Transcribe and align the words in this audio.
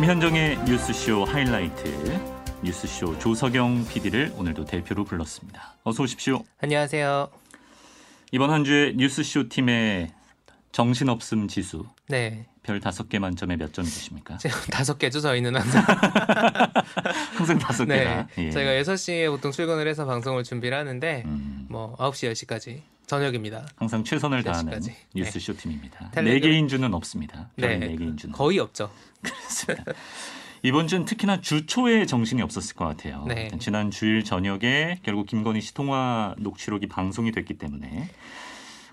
김현정의 0.00 0.56
뉴스쇼 0.64 1.26
하이라이트 1.26 2.18
뉴스쇼 2.64 3.18
조석영 3.18 3.86
PD를 3.86 4.32
오늘도 4.34 4.64
대표로 4.64 5.04
불렀습니다. 5.04 5.74
어서 5.84 6.04
오십시오. 6.04 6.42
안녕하세요. 6.62 7.28
이번 8.32 8.50
한 8.50 8.64
주의 8.64 8.96
뉴스쇼 8.96 9.50
팀의 9.50 10.10
정신없음 10.72 11.48
지수 11.48 11.84
네. 12.08 12.46
별 12.62 12.80
다섯 12.80 13.10
개 13.10 13.18
만점에 13.18 13.56
몇 13.56 13.74
점 13.74 13.84
주십니까? 13.84 14.38
다섯 14.72 14.98
개죠, 14.98 15.20
저희는 15.20 15.54
항상. 15.54 15.84
항상 17.36 17.58
다섯 17.58 17.84
네. 17.84 17.98
개다. 17.98 18.28
예. 18.38 18.50
저희가 18.52 18.70
6시에 18.92 19.28
보통 19.28 19.52
출근을 19.52 19.86
해서 19.86 20.06
방송을 20.06 20.44
준비를 20.44 20.78
하는데, 20.78 21.24
음, 21.26 21.66
뭐, 21.68 21.94
9시, 21.98 22.32
10시까지. 22.32 22.80
저녁입니다. 23.06 23.66
항상 23.74 24.04
최선을 24.04 24.44
몇 24.44 24.52
다하는 24.52 24.70
시까지? 24.80 24.96
뉴스쇼 25.16 25.56
팀입니다. 25.56 26.12
네 26.22 26.38
개인 26.38 26.68
주는 26.68 26.94
없습니다. 26.94 27.50
네. 27.56 27.76
네 27.76 27.96
개인 27.96 28.16
주는 28.16 28.32
거의 28.32 28.60
없죠. 28.60 28.88
이번 30.62 30.88
주는 30.88 31.04
특히나 31.04 31.40
주 31.40 31.66
초에 31.66 32.04
정신이 32.04 32.42
없었을 32.42 32.76
것 32.76 32.84
같아요. 32.84 33.24
네. 33.26 33.50
지난 33.58 33.90
주일 33.90 34.24
저녁에 34.24 34.98
결국 35.02 35.26
김건희 35.26 35.60
씨 35.60 35.72
통화 35.72 36.34
녹취록이 36.38 36.86
방송이 36.86 37.32
됐기 37.32 37.54
때문에 37.54 38.08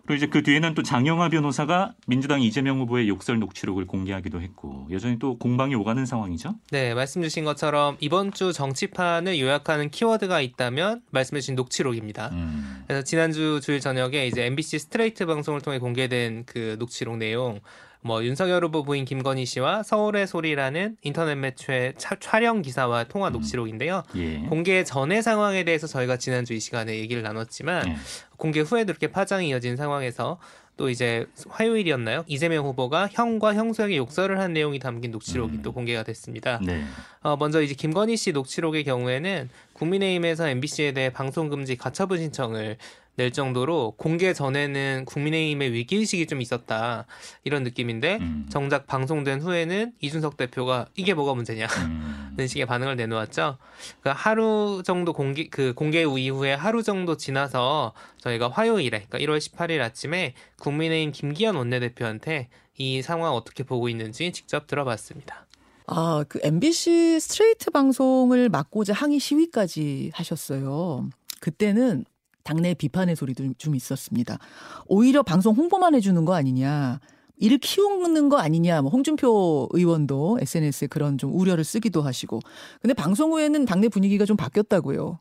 그리고 0.07 0.15
이제 0.15 0.27
그 0.27 0.41
뒤에는 0.41 0.73
또 0.73 0.83
장영하 0.83 1.27
변호사가 1.27 1.93
민주당 2.07 2.41
이재명 2.41 2.79
후보의 2.79 3.09
욕설 3.09 3.39
녹취록을 3.39 3.85
공개하기도 3.85 4.41
했고 4.41 4.87
여전히 4.89 5.19
또 5.19 5.37
공방이 5.37 5.75
오가는 5.75 6.05
상황이죠. 6.05 6.55
네, 6.71 6.93
말씀 6.93 7.21
주신 7.21 7.43
것처럼 7.43 7.97
이번 7.99 8.31
주 8.31 8.53
정치판을 8.53 9.37
요약하는 9.37 9.89
키워드가 9.89 10.39
있다면 10.39 11.01
말씀 11.11 11.35
주신 11.35 11.55
녹취록입니다. 11.55 12.29
음, 12.31 12.85
그래서 12.87 13.03
지난주 13.03 13.59
주일 13.61 13.81
저녁에 13.81 14.27
이제 14.27 14.45
MBC 14.45 14.79
스트레이트 14.79 15.25
방송을 15.25 15.59
통해 15.59 15.77
공개된 15.77 16.45
그 16.45 16.77
녹취록 16.79 17.17
내용, 17.17 17.59
뭐 18.01 18.23
윤석열 18.23 18.63
후보 18.63 18.83
부인 18.83 19.05
김건희 19.05 19.45
씨와 19.45 19.83
서울의 19.83 20.27
소리라는 20.27 20.97
인터넷 21.01 21.35
매체 21.35 21.93
차- 21.97 22.15
촬영 22.19 22.61
기사와 22.61 23.05
통화 23.05 23.29
녹취록인데요. 23.29 24.03
예. 24.15 24.37
공개 24.49 24.83
전의 24.83 25.23
상황에 25.23 25.63
대해서 25.63 25.87
저희가 25.87 26.17
지난주 26.17 26.53
이 26.53 26.59
시간에 26.59 26.95
얘기를 26.97 27.21
나눴지만 27.23 27.87
예. 27.87 27.95
공개 28.37 28.61
후에도 28.61 28.91
이렇게 28.91 29.07
파장이 29.07 29.49
이어진 29.49 29.75
상황에서 29.75 30.37
또 30.77 30.91
이제 30.91 31.25
화요일이었나요? 31.49 32.23
이재명 32.27 32.63
후보가 32.67 33.09
형과 33.11 33.55
형수에게 33.55 33.97
욕설을 33.97 34.39
한 34.39 34.53
내용이 34.53 34.77
담긴 34.77 35.09
녹취록이 35.09 35.57
음. 35.57 35.61
또 35.63 35.71
공개가 35.73 36.03
됐습니다. 36.03 36.59
네. 36.63 36.83
어, 37.23 37.35
먼저 37.35 37.63
이제 37.63 37.73
김건희 37.73 38.15
씨 38.15 38.31
녹취록의 38.31 38.83
경우에는 38.83 39.49
국민의힘에서 39.73 40.47
MBC에 40.49 40.91
대해 40.91 41.09
방송 41.09 41.49
금지 41.49 41.75
가처분 41.77 42.19
신청을 42.19 42.77
낼 43.17 43.31
정도로 43.31 43.95
공개 43.97 44.31
전에는 44.31 45.05
국민의힘의 45.05 45.73
위기의식이 45.73 46.27
좀 46.27 46.39
있었다 46.39 47.07
이런 47.43 47.63
느낌인데 47.63 48.17
음. 48.21 48.45
정작 48.49 48.85
방송된 48.85 49.41
후에는 49.41 49.93
이준석 49.99 50.37
대표가 50.37 50.85
이게 50.95 51.15
뭐가 51.15 51.33
문제냐 51.33 51.65
음. 51.65 52.33
는 52.37 52.47
식의 52.47 52.67
반응을 52.67 52.95
내놓았죠. 52.97 53.57
그 54.01 54.11
하루 54.13 54.83
정도 54.85 55.11
공개 55.11 55.47
그 55.49 55.73
공개 55.73 56.03
이후에 56.03 56.53
하루 56.53 56.83
정도 56.83 57.17
지나서 57.17 57.93
저희가 58.19 58.49
화요일에 58.49 59.05
그러니까 59.09 59.17
1월 59.17 59.39
18일 59.39 59.81
아침에 59.81 60.35
국민의힘 60.59 61.11
김기현 61.11 61.55
원내대표한테 61.55 62.49
이 62.77 63.01
상황 63.01 63.33
어떻게 63.33 63.63
보고 63.63 63.89
있는지 63.89 64.31
직접 64.31 64.67
들어봤습니다. 64.67 65.47
아, 65.87 66.23
그 66.29 66.39
MBC 66.43 67.19
스트레이트 67.19 67.71
방송을 67.71 68.49
막고자 68.49 68.93
항의 68.93 69.17
시위까지 69.17 70.11
하셨어요. 70.13 71.09
그때는 71.39 72.05
당내 72.47 72.73
비판의 72.75 73.17
소리도 73.17 73.53
좀 73.57 73.75
있었습니다. 73.75 74.37
오히려 74.85 75.21
방송 75.21 75.53
홍보만 75.53 75.93
해주는 75.95 76.23
거 76.23 76.33
아니냐. 76.33 77.01
이를 77.39 77.57
키우는 77.57 78.29
거 78.29 78.37
아니냐. 78.37 78.81
뭐 78.81 78.89
홍준표 78.89 79.67
의원도 79.73 80.39
SNS에 80.41 80.87
그런 80.87 81.17
좀 81.17 81.37
우려를 81.37 81.65
쓰기도 81.65 82.01
하시고. 82.01 82.39
근데 82.81 82.93
방송 82.93 83.33
후에는 83.33 83.65
당내 83.65 83.89
분위기가 83.89 84.23
좀 84.25 84.37
바뀌었다고요. 84.37 85.19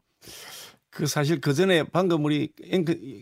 그 0.91 1.07
사실 1.07 1.41
그 1.41 1.53
전에 1.53 1.83
방금 1.83 2.25
우리 2.25 2.51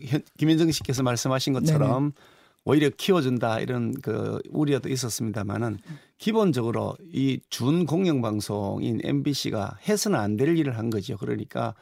현- 0.07 0.21
김현정 0.37 0.71
씨께서 0.71 1.01
말씀하신 1.03 1.53
것처럼 1.53 2.13
오히려 2.63 2.89
키워준다 2.95 3.59
이런 3.59 3.93
그 4.01 4.39
우려도 4.49 4.87
있었습니다만은 4.89 5.79
기본적으로 6.19 6.95
이 7.11 7.39
준 7.49 7.85
공영 7.85 8.21
방송인 8.21 9.01
MBC가 9.03 9.77
해서는 9.89 10.17
안 10.19 10.37
될 10.37 10.57
일을 10.57 10.77
한 10.77 10.89
거죠. 10.89 11.17
그러니까 11.17 11.73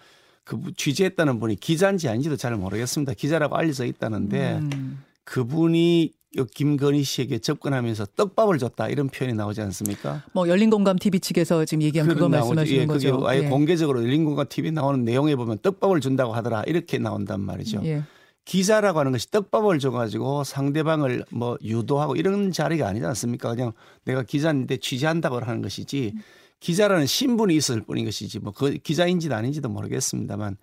그 0.43 0.59
취재했다는 0.75 1.39
분이 1.39 1.55
기자인지 1.55 2.09
아닌지도 2.09 2.35
잘 2.35 2.55
모르겠습니다. 2.55 3.13
기자라고 3.13 3.55
알려져 3.55 3.85
있다는데 3.85 4.59
음. 4.59 5.03
그분이 5.23 6.11
이 6.35 6.43
김건희 6.55 7.03
씨에게 7.03 7.37
접근하면서 7.37 8.07
떡밥을 8.15 8.57
줬다 8.57 8.89
이런 8.89 9.07
표현이 9.07 9.35
나오지 9.35 9.61
않습니까? 9.61 10.23
뭐 10.33 10.47
열린 10.47 10.71
공감 10.71 10.97
TV 10.97 11.19
측에서 11.19 11.63
지금 11.65 11.83
얘기한 11.83 12.07
그거. 12.07 12.27
말씀하시는 12.27 12.81
예, 12.81 12.85
거죠. 12.87 13.17
그게 13.19 13.29
아예 13.29 13.43
예. 13.43 13.49
공개적으로 13.49 14.01
열린공감 14.03 14.47
TV 14.49 14.71
나오는 14.71 15.05
내용에 15.05 15.35
보면 15.35 15.59
떡밥을 15.61 16.01
준다고 16.01 16.33
하더라 16.33 16.63
이렇게 16.65 16.97
나온단 16.97 17.39
말이죠. 17.41 17.81
예. 17.85 18.03
기자라고 18.45 18.99
하는 18.99 19.11
것이 19.11 19.29
떡밥을 19.29 19.77
줘가지고 19.79 20.43
상대방을 20.43 21.25
뭐 21.29 21.57
유도하고 21.63 22.15
이런 22.15 22.51
자리가 22.51 22.87
아니지 22.87 23.05
않습니까? 23.05 23.49
그냥 23.53 23.71
내가 24.03 24.23
기자인데 24.23 24.77
취재한다고 24.77 25.39
하는 25.39 25.61
것이지 25.61 26.13
기자라는 26.63 27.05
신분이 27.05 27.55
있을 27.55 27.81
뿐인 27.81 28.05
것이지 28.05 28.39
뭐 28.39 28.53
그 28.53 28.77
기자인지도 28.77 29.35
아닌지도 29.35 29.67
모르겠습니다만 29.69 30.57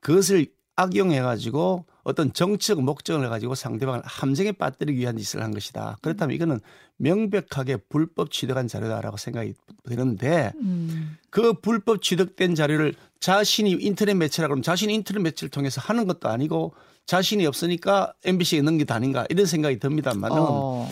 그것을 0.00 0.46
악용해 0.76 1.20
가지고 1.20 1.84
어떤 2.04 2.32
정치적 2.32 2.82
목적을 2.82 3.28
가지고 3.28 3.54
상대방을 3.54 4.02
함정에 4.04 4.52
빠뜨리기 4.52 4.98
위한 4.98 5.18
짓을 5.18 5.42
한 5.42 5.52
것이다. 5.52 5.98
그렇다면 6.00 6.34
이거는 6.34 6.60
명백하게 6.96 7.78
불법 7.88 8.30
취득한 8.30 8.68
자료다라고 8.68 9.16
생각이 9.16 9.54
드는데 9.84 10.52
음. 10.60 11.18
그 11.28 11.52
불법 11.54 12.00
취득된 12.00 12.54
자료를 12.54 12.94
자신이 13.18 13.72
인터넷 13.72 14.14
매체라 14.14 14.48
그러면 14.48 14.62
자신이 14.62 14.94
인터넷 14.94 15.20
매체를 15.20 15.50
통해서 15.50 15.80
하는 15.82 16.06
것도 16.06 16.28
아니고 16.28 16.72
자신이 17.06 17.44
없으니까 17.44 18.14
MBC에 18.24 18.62
넘긴 18.62 18.86
게 18.86 18.92
아닌가 18.92 19.26
이런 19.28 19.44
생각이 19.44 19.78
듭니다만은 19.78 20.36
어. 20.38 20.88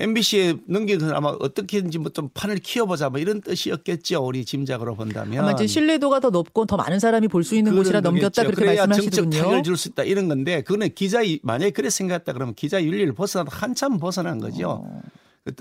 MBC에 0.00 0.54
넘기는 0.66 1.12
아마 1.14 1.28
어떻게든지 1.28 1.98
뭐 1.98 2.10
좀 2.12 2.28
판을 2.34 2.56
키워보자 2.58 3.10
뭐 3.10 3.20
이런 3.20 3.40
뜻이었겠죠 3.40 4.24
우리 4.24 4.44
짐작으로 4.44 4.94
본다면 4.96 5.44
아마 5.44 5.52
이제 5.52 5.66
신뢰도가 5.66 6.20
더 6.20 6.30
높고 6.30 6.66
더 6.66 6.76
많은 6.76 6.98
사람이 6.98 7.28
볼 7.28 7.44
수 7.44 7.54
있는 7.54 7.76
곳이라 7.76 8.00
넘겼다. 8.00 8.42
그렇게 8.44 8.64
정책 8.76 8.86
말씀하시더군요. 8.88 9.38
타격을 9.38 9.62
줄 9.62 9.76
수 9.76 9.88
있다 9.88 10.02
이런 10.04 10.28
건데 10.28 10.62
그거는 10.62 10.94
기자 10.94 11.20
만약에 11.42 11.70
그래 11.70 11.88
생각했다 11.90 12.32
그러면 12.32 12.54
기자 12.54 12.82
윤리를 12.82 13.12
벗어나도 13.14 13.50
한참 13.52 13.98
벗어난 13.98 14.38
거죠. 14.38 14.82
어. 14.84 15.02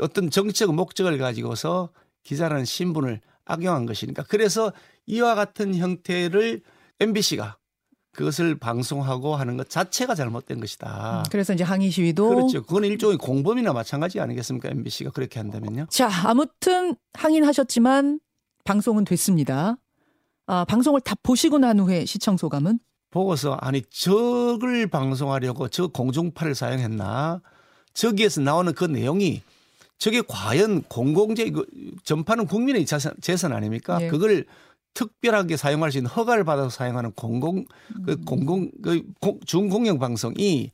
어떤 0.01 0.29
정치적 0.29 0.73
목적을 0.73 1.17
가지고서 1.17 1.89
기자라는 2.23 2.65
신분을 2.65 3.21
악용한 3.45 3.85
것이니까 3.85 4.23
그래서 4.27 4.73
이와 5.05 5.35
같은 5.35 5.75
형태를 5.75 6.61
MBC가 6.99 7.57
그것을 8.11 8.55
방송하고 8.55 9.35
하는 9.35 9.57
것 9.57 9.69
자체가 9.69 10.15
잘못된 10.15 10.59
것이다. 10.59 11.23
그래서 11.31 11.53
이제 11.53 11.63
항의 11.63 11.91
시위도 11.91 12.29
그렇죠. 12.29 12.63
그건 12.63 12.85
일종의 12.85 13.17
공범이나 13.17 13.71
마찬가지 13.73 14.19
아니겠습니까? 14.19 14.69
MBC가 14.69 15.11
그렇게 15.11 15.39
한다면요. 15.39 15.87
자, 15.89 16.09
아무튼 16.25 16.95
항의는 17.13 17.47
하셨지만 17.47 18.19
방송은 18.65 19.05
됐습니다. 19.05 19.77
아, 20.47 20.65
방송을 20.65 21.01
다 21.01 21.15
보시고 21.21 21.59
난 21.59 21.79
후에 21.79 22.05
시청 22.05 22.35
소감은 22.35 22.79
보고서 23.11 23.53
아니 23.53 23.83
저걸 23.89 24.87
방송하려고 24.87 25.67
저 25.67 25.87
공중파를 25.87 26.55
사용했나? 26.55 27.41
저기에서 27.93 28.41
나오는 28.41 28.73
그 28.73 28.85
내용이 28.85 29.41
저게 29.97 30.21
과연 30.27 30.83
공공재 30.83 31.51
전파는 32.03 32.47
국민의 32.47 32.85
재산, 32.85 33.13
재산 33.21 33.51
아닙니까? 33.51 34.01
예. 34.01 34.07
그걸 34.07 34.45
특별하게 34.93 35.57
사용할 35.57 35.91
수 35.91 35.97
있는 35.97 36.09
허가를 36.09 36.43
받아서 36.43 36.69
사용하는 36.69 37.11
공공 37.13 37.65
그 38.05 38.17
공공 38.25 38.71
그 38.83 39.03
공- 39.19 39.39
중공영 39.45 39.99
방송이 39.99 40.71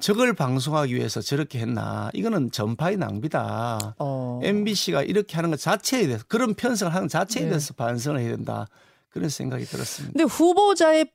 저걸 0.00 0.34
방송하기 0.34 0.94
위해서 0.94 1.22
저렇게 1.22 1.58
했나? 1.60 2.10
이거는 2.12 2.50
전파의 2.50 2.98
낭비다. 2.98 3.94
어. 3.98 4.40
MBC가 4.42 5.02
이렇게 5.02 5.36
하는 5.36 5.50
것 5.50 5.58
자체에 5.58 6.06
대해서 6.06 6.22
그런 6.28 6.52
편성을 6.52 6.94
하는 6.94 7.08
자체에 7.08 7.44
네. 7.44 7.48
대해서 7.48 7.72
반성을 7.72 8.20
해야 8.20 8.28
된다. 8.36 8.66
그런 9.08 9.30
생각이 9.30 9.64
들었습니다. 9.64 10.12
근데 10.12 10.24
후보자의 10.24 11.10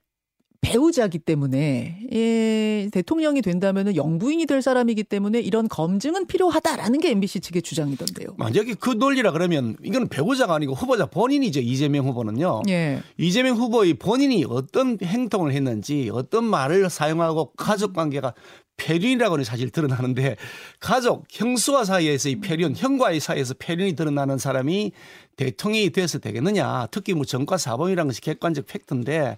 배우자기 0.62 1.18
때문에 1.18 1.98
예, 2.14 2.90
대통령이 2.92 3.42
된다면은 3.42 3.96
영부인이 3.96 4.46
될 4.46 4.62
사람이기 4.62 5.04
때문에 5.04 5.40
이런 5.40 5.68
검증은 5.68 6.28
필요하다라는 6.28 7.00
게 7.00 7.10
MBC 7.10 7.40
측의 7.42 7.64
주장이던데요. 7.64 8.36
만약에 8.38 8.76
그 8.76 8.92
논리라 8.92 9.32
그러면 9.32 9.76
이건 9.84 10.08
배우자가 10.08 10.54
아니고 10.54 10.74
후보자 10.74 11.08
본인이죠. 11.08 11.62
이재명 11.62 12.08
후보는요. 12.08 12.62
예. 12.70 13.02
이재명 13.18 13.58
후보의 13.58 13.96
본인이 13.96 14.46
어떤 14.48 15.00
행동을 15.02 15.52
했는지 15.52 16.12
어떤 16.14 16.44
말을 16.44 16.90
사용하고 16.92 17.54
가족 17.54 17.94
관계가 17.94 18.36
폐륜이라고는 18.78 19.44
사실 19.44 19.70
드러나는데 19.70 20.38
가족 20.80 21.26
형수와 21.30 21.86
사이에서의 21.86 22.40
폐륜 22.40 22.76
형과의 22.76 23.20
사이에서 23.20 23.54
폐륜이 23.58 23.96
드러나는 23.96 24.38
사람이 24.38 24.92
대통령이 25.36 25.92
돼서 25.92 26.20
되겠느냐. 26.20 26.88
특히 26.92 27.14
뭐 27.14 27.26
정과 27.26 27.58
사범이라는 27.58 28.10
것이 28.10 28.22
객관적 28.22 28.66
팩트인데 28.68 29.38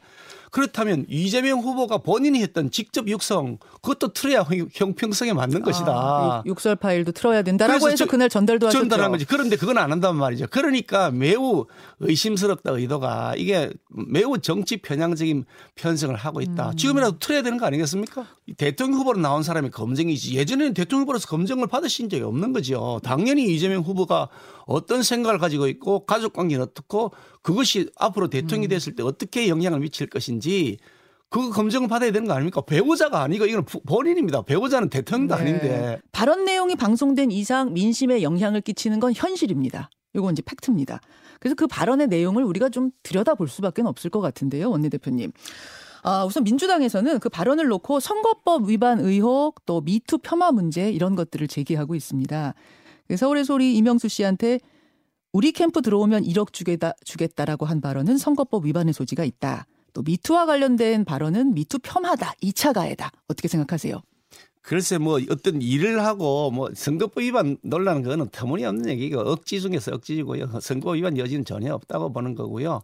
그렇다면 0.53 1.05
이재명 1.09 1.59
후보가 1.61 1.97
본인이 1.97 2.39
했던 2.44 2.69
직접 2.69 3.07
육성 3.07 3.57
그것도 3.81 4.13
틀어야 4.13 4.41
형- 4.44 4.69
형평성에 4.71 5.33
맞는 5.33 5.63
것이다. 5.63 5.88
아, 5.91 6.44
육설 6.45 6.75
파일도 6.75 7.11
틀어야 7.11 7.41
된다라고 7.41 7.79
그래서 7.79 7.89
해서 7.89 8.05
저- 8.05 8.09
그날 8.11 8.29
전달도 8.29 8.67
하셨죠. 8.67 8.79
전달한 8.83 9.09
거지. 9.11 9.25
그런데 9.25 9.55
그건 9.55 9.79
안 9.79 9.91
한단 9.91 10.15
말이죠. 10.15 10.45
그러니까 10.51 11.09
매우 11.09 11.65
의심스럽다 12.01 12.69
의도가 12.71 13.33
이게 13.35 13.71
매우 13.89 14.38
정치 14.38 14.77
편향적인 14.77 15.45
편성을 15.73 16.15
하고 16.15 16.39
있다. 16.41 16.69
음. 16.69 16.77
지금이라도 16.77 17.17
틀어야 17.17 17.41
되는 17.41 17.57
거 17.57 17.65
아니겠습니까? 17.65 18.27
이 18.45 18.53
대통령 18.53 18.99
후보로 18.99 19.19
나온 19.19 19.41
사람이 19.41 19.71
검증이지. 19.71 20.35
예전에는 20.35 20.75
대통령 20.75 21.01
후보로서 21.03 21.27
검증을 21.29 21.65
받으신 21.65 22.09
적이 22.09 22.23
없는 22.23 22.53
거죠. 22.53 22.99
당연히 23.03 23.45
이재명 23.56 23.81
후보가 23.81 24.29
어떤 24.65 25.04
생각을 25.04 25.39
가지고 25.39 25.68
있고 25.68 26.06
가족 26.06 26.33
관계는 26.33 26.63
어떻고 26.63 27.12
그것이 27.42 27.89
앞으로 27.98 28.27
음. 28.27 28.30
대통령이 28.30 28.68
됐을 28.68 28.95
때 28.95 29.04
어떻게 29.04 29.50
영향을 29.50 29.80
미칠 29.80 30.07
것인지 30.07 30.77
그거 31.30 31.50
검증을 31.50 31.88
받아야 31.88 32.12
되는 32.12 32.27
거 32.27 32.33
아닙니까? 32.33 32.62
배우자가 32.62 33.21
아니고 33.24 33.45
이건 33.48 33.65
부- 33.65 33.81
본인입니다. 33.81 34.44
배우자는 34.44 34.89
대통령도 34.89 35.36
네. 35.36 35.42
아닌데. 35.42 36.01
발언 36.12 36.45
내용이 36.45 36.75
방송된 36.75 37.31
이상 37.31 37.74
민심에 37.74 38.21
영향을 38.21 38.62
끼치는 38.62 39.00
건 39.00 39.13
현실입니다. 39.15 39.89
이건 40.13 40.33
이제 40.33 40.44
팩트입니다. 40.44 41.01
그래서 41.39 41.56
그 41.56 41.66
발언의 41.66 42.07
내용을 42.07 42.44
우리가 42.44 42.69
좀 42.69 42.92
들여다볼 43.01 43.48
수밖에 43.48 43.81
없을 43.81 44.12
것 44.12 44.21
같은데요, 44.21 44.69
원내대표님. 44.69 45.31
아, 46.04 46.24
우선 46.25 46.44
민주당에서는 46.44 47.19
그 47.19 47.30
발언을 47.30 47.66
놓고 47.68 48.00
선거법 48.00 48.69
위반 48.69 49.00
의혹 49.00 49.66
또 49.66 49.81
미투 49.81 50.19
폄하 50.19 50.51
문제 50.51 50.92
이런 50.92 51.16
것들을 51.16 51.48
제기하고 51.48 51.95
있습니다. 51.95 52.54
그 53.13 53.18
서울의 53.18 53.45
소리 53.45 53.77
이명수 53.77 54.07
씨한테 54.07 54.60
우리 55.33 55.51
캠프 55.51 55.83
들어오면 55.83 56.24
1억 56.24 56.51
주겠다, 56.51 56.94
주겠다라고 57.06 57.68
한 57.68 57.80
발언은 57.80 58.18
선거법 58.18 58.65
위반의 58.65 58.92
소지가 58.92 59.24
있다. 59.24 59.68
또 59.94 60.01
미투와 60.01 60.48
관련된 60.48 61.06
발언은 61.06 61.54
미투 61.54 61.77
폄하다, 61.83 62.33
2차 62.42 62.74
가해다. 62.74 63.12
어떻게 63.27 63.48
생각하세요? 63.48 64.01
글쎄 64.63 64.98
뭐 64.98 65.19
어떤 65.30 65.62
일을 65.62 66.04
하고 66.04 66.50
뭐 66.50 66.71
선거법 66.74 67.21
위반 67.21 67.57
논란은 67.62 68.01
그거는 68.01 68.30
터무니없는 68.31 68.89
얘기고 68.89 69.19
억지 69.19 69.62
중에서 69.62 69.94
억지고요. 69.94 70.59
선거법 70.59 70.95
위반 70.95 71.16
여지는 71.16 71.45
전혀 71.45 71.71
없다고 71.71 72.12
보는 72.13 72.33
거고요. 72.33 72.81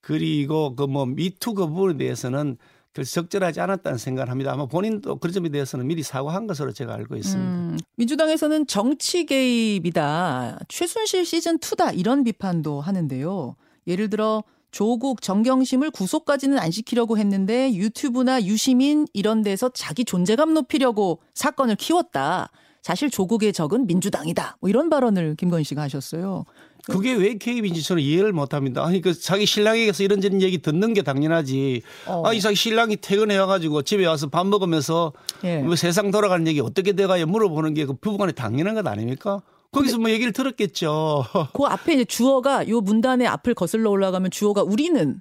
그리고 0.00 0.74
그 0.76 0.86
뭐 0.86 1.04
미투 1.04 1.52
그 1.52 1.66
부분에 1.66 1.98
대해서는 1.98 2.56
그 2.98 3.04
적절하지 3.04 3.60
않았다는 3.60 3.96
생각을 3.96 4.28
합니다. 4.28 4.52
아마 4.52 4.66
본인도 4.66 5.20
그 5.20 5.30
점에 5.30 5.50
대해서는 5.50 5.86
미리 5.86 6.02
사과한 6.02 6.48
것으로 6.48 6.72
제가 6.72 6.94
알고 6.94 7.14
있습니다. 7.14 7.48
음, 7.48 7.78
민주당에서는 7.94 8.66
정치 8.66 9.24
개입이다. 9.24 10.58
최순실 10.66 11.24
시즌 11.24 11.60
2다. 11.60 11.96
이런 11.96 12.24
비판도 12.24 12.80
하는데요. 12.80 13.54
예를 13.86 14.10
들어 14.10 14.42
조국 14.72 15.22
정경심을 15.22 15.92
구속까지는 15.92 16.58
안 16.58 16.72
시키려고 16.72 17.18
했는데 17.18 17.72
유튜브나 17.72 18.42
유시민 18.42 19.06
이런 19.12 19.42
데서 19.42 19.68
자기 19.68 20.04
존재감 20.04 20.52
높이려고 20.52 21.20
사건을 21.34 21.76
키웠다. 21.76 22.50
사실 22.82 23.10
조국의 23.10 23.52
적은 23.52 23.86
민주당이다. 23.86 24.56
뭐 24.60 24.68
이런 24.68 24.90
발언을 24.90 25.36
김건희 25.36 25.62
씨가 25.62 25.82
하셨어요. 25.82 26.44
그게 26.90 27.14
왜 27.14 27.34
개입인지 27.36 27.82
저는 27.82 28.02
이해를 28.02 28.32
못합니다. 28.32 28.84
아니 28.84 29.00
그 29.00 29.12
자기 29.18 29.46
신랑에게서 29.46 30.02
이런저런 30.02 30.40
얘기 30.42 30.58
듣는 30.58 30.94
게 30.94 31.02
당연하지. 31.02 31.82
어. 32.06 32.22
아니 32.26 32.40
자기 32.40 32.56
신랑이 32.56 32.96
퇴근해 32.96 33.36
와가지고 33.38 33.82
집에 33.82 34.06
와서 34.06 34.28
밥 34.28 34.46
먹으면서 34.46 35.12
예. 35.44 35.58
뭐 35.58 35.76
세상 35.76 36.10
돌아가는 36.10 36.46
얘기 36.46 36.60
어떻게 36.60 36.92
돼가요 36.92 37.26
물어보는 37.26 37.74
게 37.74 37.86
그 37.86 37.94
부부간에 37.94 38.32
당연한 38.32 38.74
것 38.74 38.86
아닙니까? 38.86 39.42
거기서 39.72 39.98
뭐 39.98 40.10
얘기를 40.10 40.32
들었겠죠. 40.32 41.24
그 41.52 41.64
앞에 41.64 41.94
이제 41.94 42.04
주어가 42.04 42.66
요 42.68 42.80
문단의 42.80 43.26
앞을 43.26 43.54
거슬러 43.54 43.90
올라가면 43.90 44.30
주어가 44.30 44.62
우리는 44.62 45.20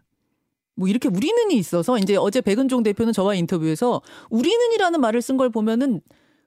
뭐 0.76 0.88
이렇게 0.88 1.08
우리는이 1.10 1.56
있어서 1.58 1.98
이제 1.98 2.16
어제 2.16 2.40
백은종 2.42 2.84
대표는 2.84 3.12
저와 3.14 3.36
인터뷰에서 3.36 4.02
우리는이라는 4.30 5.02
말을 5.02 5.22
쓴 5.22 5.36
걸 5.38 5.50
보면은 5.50 6.02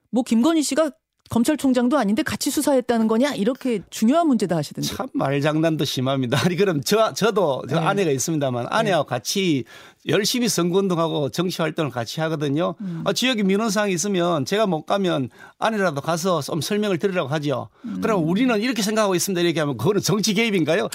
뭐 0.09 0.23
김건희 0.23 0.63
씨가 0.63 0.91
검찰총장도 1.31 1.97
아닌데 1.97 2.23
같이 2.23 2.51
수사했다는 2.51 3.07
거냐 3.07 3.33
이렇게 3.35 3.79
중요한 3.89 4.27
문제다 4.27 4.57
하시던데. 4.57 4.87
참 4.87 5.07
말장난도 5.13 5.85
심합니다. 5.85 6.37
아니 6.43 6.57
그럼 6.57 6.81
저 6.83 7.13
저도 7.13 7.63
저 7.69 7.79
네. 7.79 7.85
아내가 7.85 8.11
있습니다만 8.11 8.67
아내하고 8.69 9.05
같이 9.05 9.63
열심히 10.07 10.49
선거운동하고 10.49 11.29
정치 11.29 11.61
활동을 11.61 11.89
같이 11.89 12.19
하거든요. 12.19 12.75
음. 12.81 13.03
아, 13.05 13.13
지역에 13.13 13.43
민원사항이 13.43 13.93
있으면 13.93 14.43
제가 14.43 14.67
못 14.67 14.85
가면 14.85 15.29
아내라도 15.57 16.01
가서 16.01 16.41
좀 16.41 16.59
설명을 16.59 16.99
드리라고 16.99 17.29
하죠. 17.29 17.69
음. 17.85 18.01
그럼 18.01 18.27
우리는 18.27 18.59
이렇게 18.59 18.81
생각하고 18.81 19.15
있습니다. 19.15 19.39
이렇게 19.39 19.61
하면 19.61 19.77
그거는 19.77 20.01
정치 20.01 20.33
개입인가요? 20.33 20.89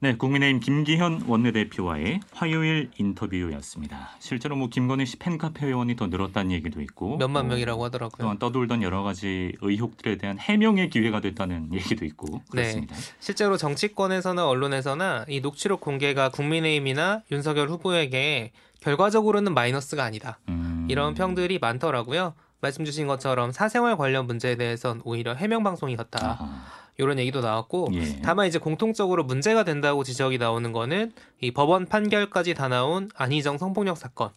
네, 0.00 0.14
국민의힘 0.16 0.60
김기현 0.60 1.24
원내대표와의 1.26 2.20
화요일 2.32 2.88
인터뷰였습니다. 2.98 4.10
실제로 4.20 4.54
뭐 4.54 4.68
김건희 4.68 5.04
씨 5.04 5.16
팬카페 5.16 5.66
회원이 5.66 5.96
더 5.96 6.06
늘었다는 6.06 6.52
얘기도 6.52 6.80
있고 6.82 7.16
몇만 7.16 7.46
뭐 7.46 7.54
명이라고 7.54 7.84
하더라고요. 7.84 8.16
그동안 8.16 8.38
떠돌던 8.38 8.84
여러 8.84 9.02
가지 9.02 9.56
의혹들에 9.60 10.16
대한 10.16 10.38
해명의 10.38 10.90
기회가 10.90 11.20
됐다는 11.20 11.70
얘기도 11.74 12.04
있고 12.04 12.26
네. 12.28 12.62
그렇습니다. 12.62 12.94
실제로 13.18 13.56
정치권에서나 13.56 14.48
언론에서나 14.48 15.24
이 15.28 15.40
녹취록 15.40 15.80
공개가 15.80 16.28
국민의힘이나 16.28 17.22
윤석열 17.32 17.68
후보에게 17.68 18.52
결과적으로는 18.80 19.52
마이너스가 19.52 20.04
아니다. 20.04 20.38
음. 20.48 20.86
이런 20.88 21.14
평들이 21.14 21.58
많더라고요. 21.58 22.34
말씀 22.60 22.84
주신 22.84 23.08
것처럼 23.08 23.50
사생활 23.50 23.96
관련 23.96 24.28
문제에 24.28 24.54
대해선 24.54 25.02
오히려 25.04 25.34
해명 25.34 25.64
방송이었다. 25.64 26.24
아하. 26.24 26.78
이런 26.98 27.18
얘기도 27.18 27.40
나왔고 27.40 27.88
예. 27.94 28.20
다만 28.22 28.46
이제 28.48 28.58
공통적으로 28.58 29.22
문제가 29.24 29.62
된다고 29.64 30.02
지적이 30.04 30.38
나오는 30.38 30.72
거는 30.72 31.12
이 31.40 31.52
법원 31.52 31.86
판결까지 31.86 32.54
다 32.54 32.68
나온 32.68 33.08
안희정 33.16 33.56
성폭력 33.56 33.96
사건 33.96 34.30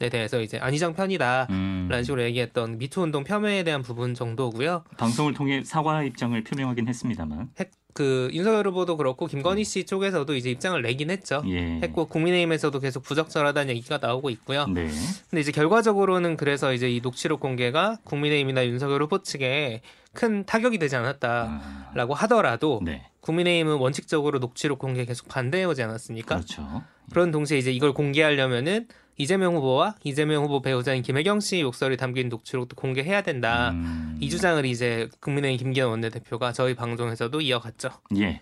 에 0.00 0.08
대해서 0.10 0.40
이제 0.40 0.58
안희정 0.58 0.94
편이다. 0.94 1.48
음. 1.50 1.88
라는 1.90 2.04
식으로 2.04 2.22
얘기했던 2.22 2.78
미투 2.78 3.02
운동 3.02 3.24
폄훼에 3.24 3.64
대한 3.64 3.82
부분 3.82 4.14
정도고요. 4.14 4.84
방송을 4.96 5.34
통해 5.34 5.64
사과 5.64 6.04
입장을 6.04 6.40
표명하긴 6.44 6.86
했습니다만 6.86 7.50
핵- 7.58 7.72
그 7.98 8.30
윤석열 8.32 8.64
후보도 8.68 8.96
그렇고 8.96 9.26
김건희 9.26 9.64
씨 9.64 9.84
쪽에서도 9.84 10.32
이제 10.36 10.50
입장을 10.52 10.80
내긴 10.80 11.10
했죠. 11.10 11.42
예. 11.48 11.80
했고 11.82 12.06
국민의힘에서도 12.06 12.78
계속 12.78 13.02
부적절하다는 13.02 13.74
얘기가 13.74 13.98
나오고 14.00 14.30
있고요. 14.30 14.66
네. 14.66 14.86
근데 15.28 15.40
이제 15.40 15.50
결과적으로는 15.50 16.36
그래서 16.36 16.72
이제 16.72 16.88
이 16.88 17.00
녹취록 17.00 17.40
공개가 17.40 17.98
국민의힘이나 18.04 18.68
윤석열 18.68 19.02
후보 19.02 19.20
측에 19.20 19.80
큰 20.12 20.46
타격이 20.46 20.78
되지 20.78 20.94
않았다라고 20.94 22.14
아. 22.14 22.18
하더라도 22.20 22.80
네. 22.84 23.04
국민의힘은 23.18 23.78
원칙적으로 23.78 24.38
녹취록 24.38 24.78
공개 24.78 25.04
계속 25.04 25.26
반대해 25.26 25.64
오지 25.64 25.82
않았습니까? 25.82 26.36
그렇죠. 26.36 26.84
그런 27.10 27.32
동시에 27.32 27.58
이제 27.58 27.72
이걸 27.72 27.94
공개하려면은 27.94 28.86
이재명 29.18 29.56
후보와 29.56 29.96
이재명 30.04 30.44
후보 30.44 30.62
배우자인 30.62 31.02
김혜경 31.02 31.40
씨 31.40 31.60
욕설이 31.60 31.96
담긴 31.96 32.28
녹취록도 32.28 32.76
공개해야 32.76 33.22
된다. 33.22 33.70
음. 33.70 34.16
이 34.20 34.30
주장을 34.30 34.64
이제 34.64 35.08
국민의힘 35.20 35.58
김기현 35.58 35.90
원내대표가 35.90 36.52
저희 36.52 36.74
방송에서도 36.74 37.40
이어갔죠. 37.40 37.90
예. 38.16 38.40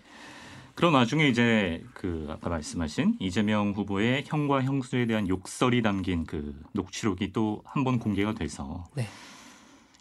그런 0.75 0.93
와중에 0.93 1.27
이제 1.27 1.83
그 1.95 2.27
아까 2.29 2.49
말씀하신 2.49 3.15
이재명 3.19 3.71
후보의 3.75 4.25
형과 4.27 4.61
형수에 4.61 5.07
대한 5.07 5.27
욕설이 5.27 5.81
담긴 5.81 6.25
그 6.25 6.53
녹취록이 6.73 7.33
또 7.33 7.63
한 7.65 7.83
번 7.83 7.97
공개가 7.97 8.33
돼서 8.35 8.85
네. 8.93 9.07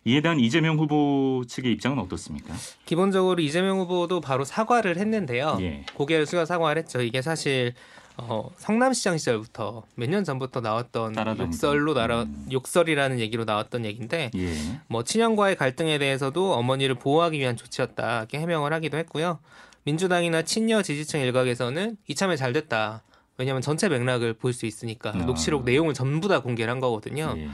이에 0.05 0.21
대한 0.21 0.39
이재명 0.39 0.79
후보 0.79 1.43
측의 1.49 1.73
입장은 1.73 1.99
어떻습니까? 1.99 2.55
기본적으로 2.85 3.41
이재명 3.41 3.79
후보도 3.81 4.21
바로 4.21 4.45
사과를 4.45 4.99
했는데요. 4.99 5.57
예. 5.63 5.85
고개를 5.95 6.27
숙여 6.27 6.45
사과를 6.45 6.83
했죠. 6.83 7.01
이게 7.01 7.23
사실 7.23 7.73
어, 8.19 8.51
성남시장 8.57 9.19
시절부터 9.19 9.83
몇 9.95 10.09
년 10.09 10.25
전부터 10.25 10.61
나왔던. 10.61 11.13
욕설로 11.47 11.95
나라 11.95 12.23
음. 12.23 12.47
욕설이라는 12.51 13.19
얘기로 13.21 13.45
나왔던 13.45 13.85
얘기인데 13.85 14.31
예. 14.35 14.55
뭐 14.89 15.03
친형과의 15.05 15.57
갈등에 15.57 15.99
대해서도 15.99 16.55
어머니를 16.55 16.95
보호하기 16.95 17.39
위한 17.39 17.57
조치였다 17.57 18.19
이렇게 18.21 18.39
해명을 18.39 18.73
하기도 18.73 18.97
했고요. 18.99 19.39
민주당이나 19.85 20.43
친여 20.43 20.83
지지층 20.83 21.21
일각에서는 21.21 21.97
이참에 22.09 22.37
잘 22.37 22.53
됐다. 22.53 23.03
왜냐하면 23.39 23.61
전체 23.61 23.91
맥락을 23.91 24.33
볼 24.33 24.55
수 24.55 24.65
있으니까 24.65 25.11
아. 25.11 25.19
녹취록 25.19 25.65
내용을 25.65 25.93
전부 25.93 26.27
다 26.27 26.41
공개를 26.41 26.71
한 26.71 26.81
거거든요. 26.81 27.35
예. 27.37 27.49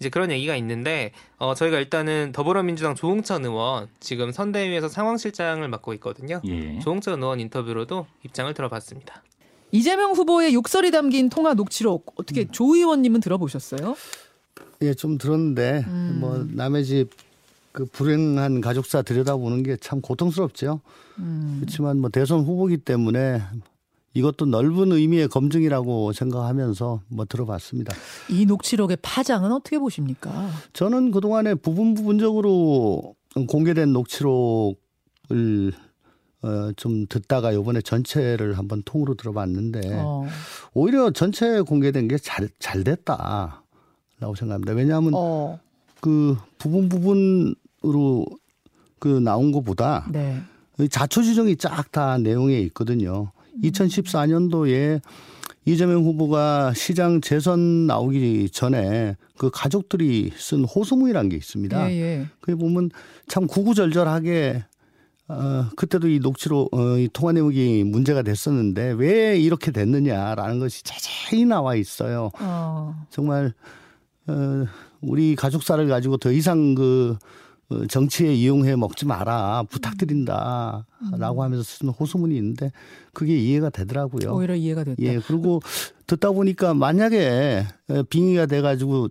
이제 0.00 0.08
그런 0.08 0.32
얘기가 0.32 0.56
있는데 0.56 1.12
어, 1.38 1.54
저희가 1.54 1.78
일단은 1.78 2.32
더불어민주당 2.32 2.96
조홍천 2.96 3.44
의원 3.44 3.86
지금 4.00 4.32
선대위에서 4.32 4.88
상황실장을 4.88 5.66
맡고 5.68 5.94
있거든요. 5.94 6.40
예. 6.44 6.80
조홍천 6.80 7.22
의원 7.22 7.38
인터뷰로도 7.38 8.06
입장을 8.24 8.52
들어봤습니다. 8.52 9.22
이재명 9.72 10.12
후보의 10.12 10.54
욕설이 10.54 10.90
담긴 10.90 11.28
통화 11.28 11.54
녹취록 11.54 12.12
어떻게 12.16 12.46
조 12.46 12.74
의원님은 12.74 13.20
들어보셨어요? 13.20 13.96
예, 14.82 14.94
좀 14.94 15.18
들었는데 15.18 15.84
음. 15.86 16.18
뭐 16.20 16.46
남의 16.50 16.84
집 16.84 17.10
그 17.78 17.84
불행한 17.84 18.60
가족사 18.60 19.02
들여다보는 19.02 19.62
게 19.62 19.76
참 19.80 20.00
고통스럽죠. 20.00 20.80
음. 21.18 21.58
그렇지만 21.60 22.00
뭐 22.00 22.10
대선 22.10 22.40
후보기 22.40 22.78
때문에 22.78 23.40
이것도 24.14 24.46
넓은 24.46 24.90
의미의 24.90 25.28
검증이라고 25.28 26.12
생각하면서 26.12 27.02
뭐 27.06 27.24
들어봤습니다. 27.24 27.94
이 28.30 28.46
녹취록의 28.46 28.96
파장은 29.02 29.52
어떻게 29.52 29.78
보십니까? 29.78 30.50
저는 30.72 31.12
그동안에 31.12 31.54
부분 31.54 31.94
부분적으로 31.94 33.14
공개된 33.46 33.92
녹취록을 33.92 35.72
어, 36.42 36.70
좀 36.76 37.06
듣다가 37.08 37.52
요번에 37.54 37.80
전체를 37.80 38.58
한번 38.58 38.82
통으로 38.84 39.14
들어봤는데 39.14 39.80
어. 39.94 40.26
오히려 40.74 41.10
전체 41.10 41.60
공개된 41.60 42.06
게 42.08 42.16
잘 42.18 42.48
잘 42.60 42.84
됐다라고 42.84 44.34
생각합니다. 44.36 44.72
왜냐하면 44.74 45.12
어. 45.14 45.58
그 46.00 46.36
부분 46.58 46.88
부분으로 46.88 48.26
그 49.00 49.08
나온 49.08 49.50
것보다 49.52 50.06
네. 50.12 50.40
자초지종이 50.90 51.56
쫙 51.56 51.90
다 51.90 52.18
내용에 52.18 52.58
있거든요. 52.60 53.32
2014년도에 53.62 55.00
이재명 55.64 56.04
후보가 56.04 56.72
시장 56.74 57.20
재선 57.20 57.86
나오기 57.86 58.50
전에 58.50 59.16
그 59.36 59.50
가족들이 59.52 60.32
쓴 60.36 60.64
호소문이라는 60.64 61.28
게 61.28 61.36
있습니다. 61.36 61.90
예, 61.90 61.94
예. 62.00 62.26
그게 62.40 62.54
보면 62.54 62.90
참 63.26 63.46
구구절절하게 63.46 64.64
어, 65.28 65.66
그때도 65.76 66.08
이 66.08 66.20
녹취로 66.20 66.70
어, 66.72 66.98
이 66.98 67.08
통화 67.12 67.32
내용이 67.32 67.84
문제가 67.84 68.22
됐었는데 68.22 68.92
왜 68.92 69.38
이렇게 69.38 69.70
됐느냐라는 69.70 70.58
것이 70.58 70.82
자세히 70.84 71.44
나와 71.44 71.74
있어요. 71.74 72.30
어. 72.40 73.06
정말 73.10 73.52
어, 74.26 74.64
우리 75.00 75.36
가족사를 75.36 75.86
가지고 75.86 76.16
더 76.16 76.32
이상 76.32 76.74
그 76.74 77.16
어, 77.70 77.86
정치에 77.86 78.32
이용해 78.32 78.76
먹지 78.76 79.04
마라 79.04 79.64
부탁드린다라고 79.68 81.42
하면서 81.42 81.62
쓰는 81.62 81.92
호소문이 81.92 82.34
있는데 82.36 82.72
그게 83.12 83.36
이해가 83.36 83.68
되더라고요. 83.68 84.32
오히려 84.34 84.54
이해가 84.54 84.84
됐다. 84.84 85.02
예, 85.02 85.18
그리고 85.18 85.60
듣다 86.06 86.32
보니까 86.32 86.72
만약에 86.72 87.66
에, 87.90 88.02
빙의가 88.08 88.46
돼가지고 88.46 89.08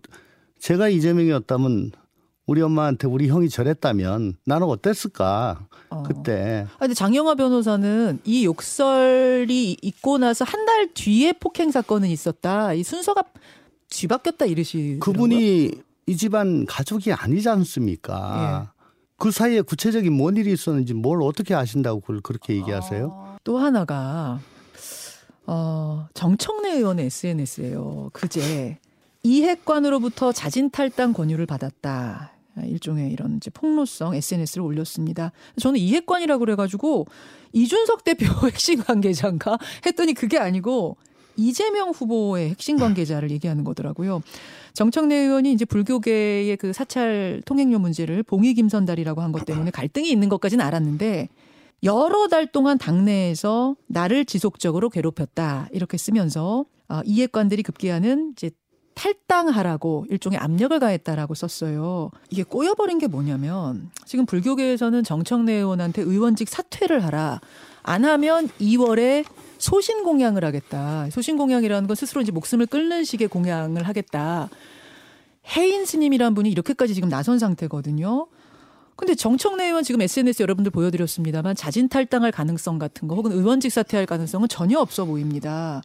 제가 0.59 0.89
이재명이었다면 0.89 1.91
우리 2.48 2.62
엄마한테 2.62 3.08
우리 3.08 3.27
형이 3.27 3.50
저랬다면 3.50 4.38
나는 4.46 4.68
어땠을까 4.68 5.68
어. 5.89 6.04
그때 6.04 6.66
아, 6.75 6.80
근데 6.80 6.94
장영화 6.94 7.36
변호사는 7.36 8.20
이 8.24 8.46
욕설이 8.46 9.77
있고 9.82 10.18
나서 10.18 10.44
한 10.46 10.66
달 10.66 10.94
뒤에 10.94 11.32
폭행 11.34 11.72
사건은 11.72 12.10
있었다. 12.10 12.74
이 12.74 12.84
순서가 12.84 13.24
뒤바뀌었다 13.89 14.46
이르시. 14.46 14.98
그분이 15.00 15.72
이 16.08 16.18
집안 16.18 16.66
가족이 16.66 17.13
아니지 17.13 17.48
않습니까? 17.48 18.72
예. 18.74 18.80
그 19.18 19.32
사이에 19.32 19.62
구체적인 19.62 20.12
뭔 20.12 20.36
일이 20.36 20.51
있었는지 20.51 20.94
뭘 20.94 21.22
어떻게 21.24 21.56
아신다고 21.56 22.01
그걸 22.01 22.20
그렇게 22.22 22.56
얘기하세요? 22.56 23.38
또 23.46 23.58
하나가 23.58 24.39
어, 25.46 26.08
정청래 26.13 26.74
의원의 26.75 27.06
SNS예요. 27.06 28.10
그제 28.13 28.77
이핵관으로부터 29.24 30.32
자진 30.34 30.70
탈당 30.70 31.13
권유를 31.13 31.46
받았다. 31.46 32.34
일종의 32.66 33.12
이런 33.12 33.38
이제 33.38 33.50
폭로성 33.50 34.16
SNS를 34.16 34.64
올렸습니다. 34.66 35.32
저는 35.60 35.80
이핵관이라고 35.80 36.40
그래가지고 36.40 37.06
이준석 37.54 38.04
대표 38.04 38.26
핵심 38.48 38.82
관계자인가 38.84 39.58
했더니 39.86 40.14
그게 40.14 40.38
아니고 40.38 40.98
이재명 41.36 41.92
후보의 41.92 42.50
핵심 42.50 42.78
관계자를 42.78 43.30
얘기하는 43.32 43.64
거더라고요. 43.64 44.22
정청래 44.74 45.16
의원이 45.16 45.54
이제 45.54 45.66
불교계의 45.66 46.58
그 46.58 46.74
사찰 46.74 47.42
통행료 47.46 47.78
문제를 47.80 48.24
봉의 48.24 48.54
김선달이라고 48.56 49.22
한 49.22 49.32
것 49.32 49.46
때문에 49.46 49.70
갈등이 49.72 50.10
있는 50.10 50.30
것까지는 50.30 50.66
알았는데 50.66 51.30
여러 51.84 52.28
달 52.28 52.48
동안 52.48 52.78
당내에서 52.80 53.76
나를 53.88 54.26
지속적으로 54.26 54.90
괴롭혔다 54.90 55.70
이렇게 55.72 55.98
쓰면서 55.98 56.66
어, 56.90 57.02
이해관들이 57.06 57.62
급기야는 57.64 58.32
이제 58.32 58.50
탈당하라고 58.98 60.08
일종의 60.10 60.39
압력을 60.39 60.77
가했다라고 60.80 61.36
썼어요. 61.36 62.10
이게 62.32 62.42
꼬여버린 62.42 62.98
게 62.98 63.06
뭐냐면 63.08 63.92
지금 64.06 64.25
불교계에서는 64.25 65.04
정청래 65.04 65.54
의원한테 65.54 66.01
의원직 66.01 66.50
사퇴를 66.50 67.04
하라. 67.06 67.39
안 67.84 68.04
하면 68.04 68.50
2월에 68.60 69.24
소신 69.60 70.04
공양을 70.04 70.44
하겠다. 70.44 71.10
소신 71.12 71.38
공양이라는 71.38 71.88
건 71.88 71.96
스스로 71.96 72.22
이제 72.22 72.32
목숨을 72.32 72.66
끊는 72.66 73.04
식의 73.04 73.27
공양을 73.27 73.84
하겠다. 73.84 74.50
해인 75.56 75.86
스님이란 75.86 76.34
분이 76.34 76.50
이렇게까지 76.50 76.94
지금 76.96 77.08
나선 77.08 77.39
상태거든요. 77.39 78.27
근데 78.96 79.13
정청래 79.13 79.66
의원 79.66 79.84
지금 79.84 80.01
SNS 80.01 80.42
여러분들 80.42 80.72
보여드렸습니다만 80.72 81.56
자진 81.56 81.88
탈당할 81.88 82.32
가능성 82.32 82.80
같은 82.80 83.08
거 83.08 83.13
혹은 83.13 83.32
의원직 83.32 83.72
사퇴할 83.72 84.08
가능성은 84.08 84.48
전혀 84.48 84.80
없어 84.80 85.06
보입니다. 85.06 85.84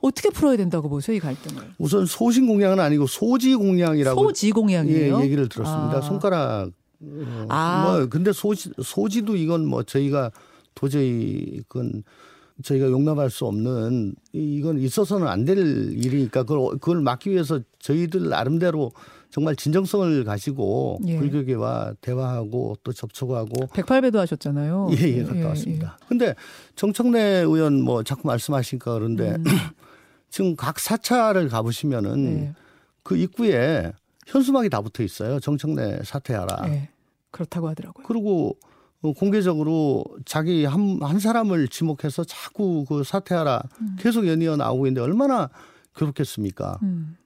어떻게 0.00 0.30
풀어야 0.30 0.56
된다고 0.56 0.88
보세요 0.88 1.16
이 1.16 1.20
갈등을? 1.20 1.62
우선 1.78 2.06
소신 2.06 2.46
공양은 2.46 2.78
아니고 2.80 3.06
소지 3.06 3.54
공양이라고 3.54 4.22
소지 4.22 4.52
공양이에요. 4.52 5.18
예, 5.20 5.24
얘기를 5.24 5.48
들었습니다. 5.48 5.98
아. 5.98 6.00
손가락 6.00 6.70
어, 7.00 7.46
아. 7.48 7.84
뭐 7.98 8.06
근데 8.08 8.32
소지 8.32 8.70
소지도 8.82 9.36
이건 9.36 9.66
뭐 9.66 9.82
저희가 9.82 10.30
도저히 10.74 11.62
그건 11.68 12.02
저희가 12.62 12.86
용납할 12.90 13.30
수 13.30 13.44
없는 13.46 14.14
이- 14.32 14.56
이건 14.56 14.78
있어서는 14.78 15.26
안 15.26 15.44
될 15.44 15.58
일이니까 15.58 16.44
그걸 16.44 16.78
그걸 16.78 17.00
막기 17.00 17.30
위해서 17.30 17.60
저희들 17.80 18.28
나름대로 18.28 18.92
정말 19.30 19.56
진정성을 19.56 20.24
가지고 20.24 20.98
예. 21.06 21.18
불교계와 21.18 21.94
대화하고 22.00 22.76
또 22.82 22.92
접촉하고 22.92 23.66
108배도 23.66 24.16
하셨잖아요. 24.16 24.90
예, 24.92 25.18
예, 25.18 25.24
갔다 25.24 25.48
왔습니다. 25.48 25.98
근데 26.08 26.34
정청래 26.74 27.20
의원 27.40 27.82
뭐 27.82 28.02
자꾸 28.02 28.26
말씀하시니까 28.28 28.94
그런데 28.94 29.36
지금 30.30 30.56
각 30.56 30.78
사찰을 30.78 31.48
가보시면은 31.48 32.10
음. 32.12 32.40
네. 32.40 32.54
그 33.02 33.16
입구에 33.16 33.92
현수막이 34.26 34.68
다 34.70 34.80
붙어 34.80 35.02
있어요. 35.02 35.38
정청래 35.40 36.00
사퇴하라. 36.04 36.66
네. 36.66 36.88
그렇다고 37.30 37.68
하더라고요. 37.68 38.06
그리고 38.06 38.56
어, 39.02 39.12
공개적으로 39.12 40.04
자기 40.24 40.64
한, 40.64 40.98
한 41.02 41.18
사람을 41.18 41.68
지목해서 41.68 42.24
자꾸 42.24 42.84
그 42.88 43.04
사퇴하라 43.04 43.62
계속 43.98 44.26
연이어 44.26 44.56
나오고 44.56 44.86
있는데 44.86 45.02
얼마나 45.02 45.50
괴롭겠습니까? 45.94 46.78
음. 46.82 47.16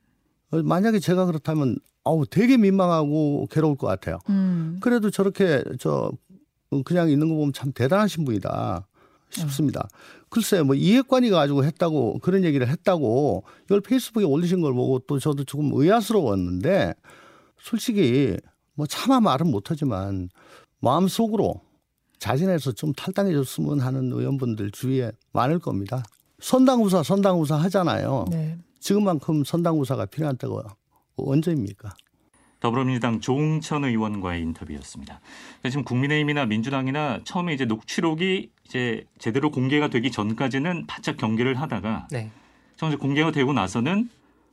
어, 0.51 0.63
만약에 0.63 0.99
제가 0.99 1.27
그렇다면 1.27 1.77
아우 2.05 2.25
되게 2.27 2.57
민망하고 2.57 3.47
괴로울 3.51 3.77
것 3.77 3.87
같아요. 3.87 4.19
음. 4.29 4.79
그래도 4.81 5.11
저렇게 5.11 5.63
저 5.79 6.13
어, 6.71 6.83
그냥 6.83 7.11
있는 7.11 7.29
거 7.29 7.35
보면 7.35 7.53
참 7.53 7.73
대단하신 7.73 8.25
분이다 8.25 8.87
싶습니다. 9.31 9.89
글쎄 10.29 10.63
뭐 10.63 10.75
이해관이 10.75 11.31
가지고 11.31 11.65
했다고 11.65 12.19
그런 12.21 12.45
얘기를 12.45 12.69
했다고 12.69 13.45
이걸 13.65 13.81
페이스북에 13.81 14.25
올리신 14.25 14.61
걸 14.61 14.75
보고 14.75 14.99
또 15.01 15.19
저도 15.19 15.45
조금 15.45 15.71
의아스러웠는데 15.73 16.95
솔직히 17.61 18.37
뭐 18.75 18.87
차마 18.87 19.21
말은 19.21 19.51
못하지만 19.51 20.29
마음속으로 20.81 21.61
자진해서 22.19 22.73
좀 22.73 22.93
탈당해 22.93 23.33
줬으면 23.33 23.81
하는 23.81 24.13
의원분들 24.13 24.71
주위에 24.73 25.13
많을 25.33 25.59
겁니다. 25.59 26.03
선당우사 26.41 27.03
선당우사 27.03 27.57
하잖아요. 27.57 28.27
네. 28.31 28.59
지금만큼 28.81 29.45
선당우사가 29.45 30.07
필요한 30.07 30.37
때가 30.37 30.75
언제입니까? 31.17 31.95
더불어민주당 32.61 33.21
조홍천 33.21 33.85
의원과의 33.85 34.43
인터뷰였습니다. 34.43 35.21
지금 35.65 35.83
국민의힘이나 35.83 36.45
민주당이나 36.47 37.21
처음에 37.25 37.55
이제 37.55 37.65
녹취록이 37.65 38.51
이제 38.67 39.07
제대로 39.19 39.51
공개가 39.51 39.89
되기 39.89 40.11
전까지는 40.11 40.87
바짝 40.87 41.17
경계를 41.17 41.59
하다가 41.61 42.09
네. 42.11 42.31
정말 42.77 42.99
공개가 42.99 43.31
되고 43.31 43.53
나서는 43.53 44.11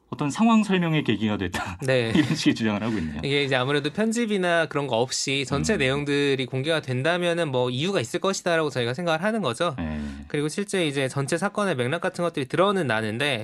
어떤 0.09 0.29
상황 0.29 0.63
설명의 0.63 1.03
계기가 1.03 1.37
됐다. 1.37 1.77
네. 1.83 2.11
이런 2.15 2.33
식의 2.33 2.55
주장을 2.55 2.81
하고 2.81 2.97
있네요. 2.97 3.19
이게 3.23 3.43
이제 3.43 3.55
아무래도 3.55 3.89
편집이나 3.91 4.67
그런 4.67 4.87
거 4.87 4.97
없이 4.97 5.43
전체 5.45 5.73
음. 5.73 5.79
내용들이 5.79 6.45
공개가 6.45 6.81
된다면은 6.81 7.49
뭐 7.49 7.69
이유가 7.69 7.99
있을 7.99 8.21
것이다라고 8.21 8.69
저희가 8.69 8.93
생각을 8.93 9.21
하는 9.21 9.41
거죠. 9.41 9.75
네. 9.77 9.99
그리고 10.27 10.47
실제 10.47 10.87
이제 10.87 11.09
전체 11.09 11.37
사건의 11.37 11.75
맥락 11.75 12.01
같은 12.01 12.23
것들이 12.23 12.47
들어는 12.47 12.87
나는데 12.87 13.43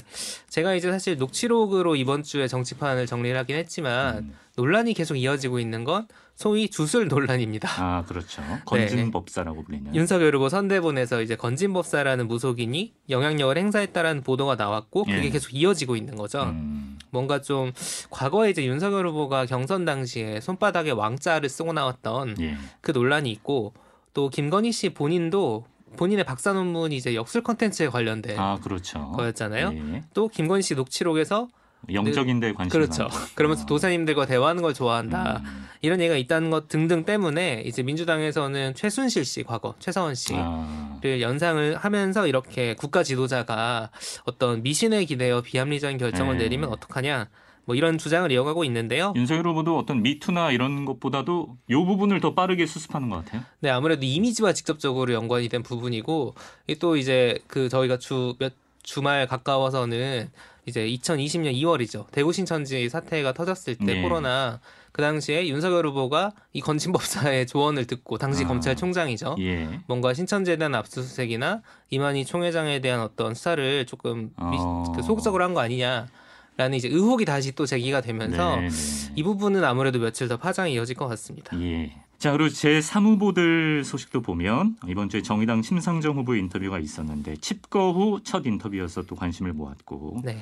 제가 0.50 0.74
이제 0.75 0.89
사실 0.89 1.17
녹취록으로 1.17 1.96
이번 1.98 2.24
주에 2.24 2.48
정치판을 2.48 3.08
정리를 3.08 3.38
하긴 3.38 3.58
했지만 3.58 4.17
음. 4.20 4.34
논란이 4.55 4.93
계속 4.93 5.15
이어지고 5.15 5.60
있는 5.60 5.83
건 5.83 6.07
소위 6.36 6.69
주술 6.69 7.07
논란입니다. 7.07 7.69
아 7.77 8.03
그렇죠. 8.05 8.41
건진법사라고 8.65 9.63
불리는. 9.63 9.95
윤석열 9.95 10.36
후보 10.36 10.50
선대본에서 10.50 11.22
이제 11.22 11.36
건진법사라는 11.36 12.27
무속인이 12.27 12.93
영향력을 13.10 13.57
행사했다라는 13.57 14.24
보도가 14.24 14.55
나왔고 14.55 15.05
그게 15.05 15.25
예. 15.25 15.29
계속 15.29 15.53
이어지고 15.53 15.95
있는 15.95 16.15
거죠. 16.15 16.43
음. 16.43 16.98
뭔가 17.10 17.41
좀 17.41 17.72
과거에 18.10 18.50
이제 18.51 18.65
윤석열 18.65 19.07
후보가 19.07 19.45
경선 19.45 19.86
당시에 19.86 20.39
손바닥에 20.39 20.91
왕자를 20.91 21.50
쓰고 21.50 21.74
나왔던 21.74 22.36
예. 22.41 22.57
그 22.81 22.91
논란이 22.91 23.31
있고 23.31 23.74
또 24.13 24.29
김건희 24.29 24.72
씨 24.72 24.89
본인도 24.89 25.65
본인의 25.98 26.25
박사 26.25 26.53
논문이 26.53 26.95
이제 26.95 27.15
역술 27.15 27.43
컨텐츠에 27.43 27.88
관련된 27.89 28.39
아 28.39 28.60
그렇죠. 28.60 29.12
거였잖아요. 29.12 29.74
예. 29.74 30.03
또 30.13 30.27
김건희 30.27 30.62
씨 30.62 30.75
녹취록에서 30.75 31.48
영적인 31.92 32.40
데 32.40 32.54
관심 32.54 32.70
그렇죠. 32.70 33.04
많다. 33.04 33.18
그러면서 33.36 33.63
어. 33.63 33.66
도사님들과 33.66 34.25
대화하는 34.25 34.62
걸 34.62 34.74
좋아한다. 34.74 35.42
음. 35.44 35.68
이런 35.82 36.00
얘기가 36.00 36.16
있다는 36.16 36.50
것 36.50 36.68
등등 36.70 37.04
때문에 37.04 37.63
이제 37.66 37.84
민주당에서는 37.84 38.74
최순실 38.75 39.25
씨 39.25 39.44
과거 39.44 39.75
최서원 39.80 40.16
씨를 40.16 40.40
아. 40.42 41.00
연상을 41.04 41.75
하면서 41.75 42.25
이렇게 42.28 42.74
국가 42.75 43.04
지도자가 43.04 43.90
어떤 44.25 44.63
미신에 44.63 45.04
기대어 45.06 45.42
비합리적인 45.42 45.98
결정을 45.98 46.38
네. 46.38 46.46
내리면 46.46 46.70
어떡하냐 46.70 47.28
뭐 47.66 47.75
이런 47.75 47.98
주장을 47.98 48.30
이어가고 48.32 48.63
있는데요. 48.66 49.13
윤석열 49.16 49.48
후보도 49.48 49.78
어떤 49.78 50.02
미투나 50.04 50.52
이런 50.52 50.86
것보다도 50.86 51.58
이 51.70 51.74
부분을 51.74 52.20
더 52.20 52.34
빠르게 52.34 52.66
수습하는 52.66 53.10
것 53.10 53.24
같아요. 53.24 53.42
네, 53.60 53.70
아무래도 53.70 54.06
이미지와 54.06 54.54
직접적으로 54.54 55.13
연관이 55.13 55.48
된 55.50 55.63
부분이고 55.63 56.36
이또 56.68 56.98
이제 56.98 57.40
그 57.48 57.70
저희가 57.70 57.98
주 57.98 58.36
몇 58.40 58.54
주말 58.84 59.28
가까워서는 59.28 60.30
이제 60.65 60.88
2020년 60.88 61.53
2월이죠. 61.55 62.05
대구 62.12 62.32
신천지 62.32 62.88
사태가 62.89 63.34
터졌을 63.34 63.75
때 63.75 63.86
네. 63.86 64.01
코로나 64.01 64.60
그 64.91 65.01
당시에 65.01 65.48
윤석열 65.48 65.86
후보가 65.88 66.32
이 66.53 66.62
건진법사의 66.62 67.48
조언을 67.48 67.86
듣고 67.86 68.17
당시 68.17 68.46
아. 68.46 68.48
검찰총장이죠. 68.48 69.36
예. 69.39 69.79
뭔가 69.88 70.13
신천지에 70.13 70.55
대한 70.58 70.75
압수수색이나 70.75 71.62
이만희 71.89 72.25
총회장에 72.25 72.79
대한 72.79 73.01
어떤 73.01 73.34
수사를 73.34 73.86
조금 73.86 74.32
미- 74.38 74.58
어. 74.60 74.93
그 74.96 75.01
소극적으로 75.01 75.43
한 75.43 75.53
거 75.53 75.60
아니냐 75.60 76.08
라는 76.55 76.77
이제 76.77 76.88
의혹이 76.88 77.25
다시 77.25 77.51
또 77.53 77.65
제기가 77.65 78.01
되면서 78.01 78.55
네, 78.58 78.70
네. 78.70 79.12
이 79.15 79.24
부분은 79.24 79.63
아무래도 79.63 79.98
며칠 80.00 80.27
더 80.27 80.38
파장이 80.38 80.74
이어질 80.74 80.96
것 80.96 81.08
같습니다. 81.08 81.60
예. 81.60 81.91
자, 82.24 82.32
그리고 82.32 82.48
제 82.48 82.80
3후보들 82.80 83.84
소식도 83.84 84.22
보면 84.22 84.77
이번 84.88 85.10
주에 85.10 85.22
정의당 85.22 85.62
심상정 85.62 86.15
후보의 86.20 86.39
인터뷰가 86.39 86.80
있었는데 86.80 87.36
칩거 87.36 87.92
후 87.92 88.22
첫 88.24 88.46
인터뷰여서 88.46 89.01
또 89.01 89.18
관심을 89.18 89.51
모았고 89.51 90.22
네. 90.24 90.42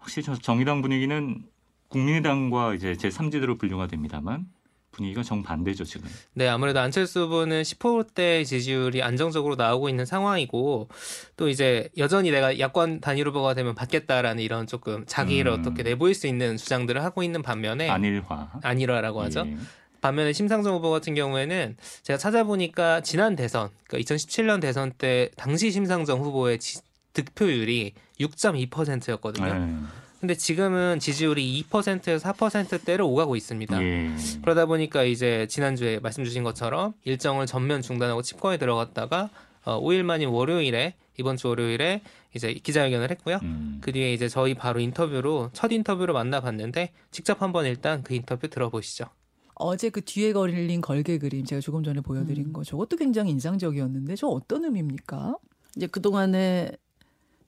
확실히 0.00 0.24
저 0.24 0.34
정의당 0.34 0.82
분위기는 0.82 1.44
국민의당과 1.86 2.74
이제 2.74 2.96
제 2.96 3.10
3지대로 3.10 3.56
분류가 3.60 3.86
됩니다만 3.86 4.46
분위기가 4.90 5.22
정반대죠, 5.22 5.84
지금. 5.84 6.08
네, 6.32 6.48
아무래도 6.48 6.80
안철수 6.80 7.26
후보는 7.26 7.62
10%대 7.62 8.42
지지율이 8.42 9.00
안정적으로 9.00 9.54
나오고 9.54 9.88
있는 9.88 10.06
상황이고 10.06 10.88
또 11.36 11.48
이제 11.48 11.90
여전히 11.96 12.32
내가 12.32 12.58
야권 12.58 13.00
단일 13.00 13.28
후보가 13.28 13.54
되면 13.54 13.76
받겠다라는 13.76 14.42
이런 14.42 14.66
조금 14.66 15.04
자기를 15.06 15.52
음. 15.52 15.60
어떻게 15.60 15.84
내보일 15.84 16.16
수 16.16 16.26
있는 16.26 16.56
주장들을 16.56 17.04
하고 17.04 17.22
있는 17.22 17.40
반면에 17.42 17.88
안일화. 17.88 18.54
안일화라고 18.64 19.22
하죠. 19.22 19.44
예. 19.46 19.56
반면에 20.04 20.34
심상정 20.34 20.74
후보 20.74 20.90
같은 20.90 21.14
경우에는 21.14 21.78
제가 22.02 22.18
찾아보니까 22.18 23.00
지난 23.00 23.36
대선, 23.36 23.70
그러니까 23.88 24.14
2017년 24.14 24.60
대선 24.60 24.92
때 24.98 25.30
당시 25.34 25.70
심상정 25.70 26.20
후보의 26.20 26.58
지- 26.58 26.80
득표율이 27.14 27.94
6.2%였거든요. 28.20 29.46
예. 29.46 29.88
근데 30.20 30.34
지금은 30.34 30.98
지지율이 31.00 31.64
2%에서 31.70 32.32
4%대를 32.34 33.02
오가고 33.02 33.34
있습니다. 33.34 33.82
예. 33.82 34.10
그러다 34.42 34.66
보니까 34.66 35.04
이제 35.04 35.46
지난주에 35.48 36.00
말씀 36.00 36.22
주신 36.22 36.42
것처럼 36.42 36.92
일정을 37.04 37.46
전면 37.46 37.80
중단하고 37.80 38.20
칩거에 38.20 38.58
들어갔다가 38.58 39.30
어, 39.64 39.80
5일 39.80 40.02
만인 40.02 40.28
월요일에 40.28 40.96
이번 41.18 41.38
주 41.38 41.48
월요일에 41.48 42.02
이제 42.34 42.52
기자회견을 42.52 43.10
했고요. 43.12 43.38
음. 43.42 43.78
그 43.80 43.90
뒤에 43.90 44.12
이제 44.12 44.28
저희 44.28 44.52
바로 44.52 44.80
인터뷰로 44.80 45.48
첫 45.54 45.72
인터뷰로 45.72 46.12
만나봤는데 46.12 46.90
직접 47.10 47.40
한번 47.40 47.64
일단 47.64 48.02
그 48.02 48.12
인터뷰 48.14 48.48
들어보시죠. 48.48 49.06
어제 49.54 49.90
그 49.90 50.04
뒤에 50.04 50.32
걸린 50.32 50.80
걸개 50.80 51.18
그림 51.18 51.44
제가 51.44 51.60
조금 51.60 51.82
전에 51.82 52.00
보여드린 52.00 52.46
음. 52.46 52.52
거 52.52 52.64
저것도 52.64 52.96
굉장히 52.96 53.30
인상적이었는데 53.32 54.16
저 54.16 54.26
어떤 54.26 54.64
의미입니까? 54.64 55.36
이제 55.76 55.86
그 55.86 56.00
동안에 56.00 56.72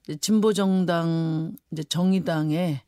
이제 0.03 0.15
진보 0.17 0.53
정당 0.53 1.55
이제 1.71 1.83
정의당의 1.83 2.81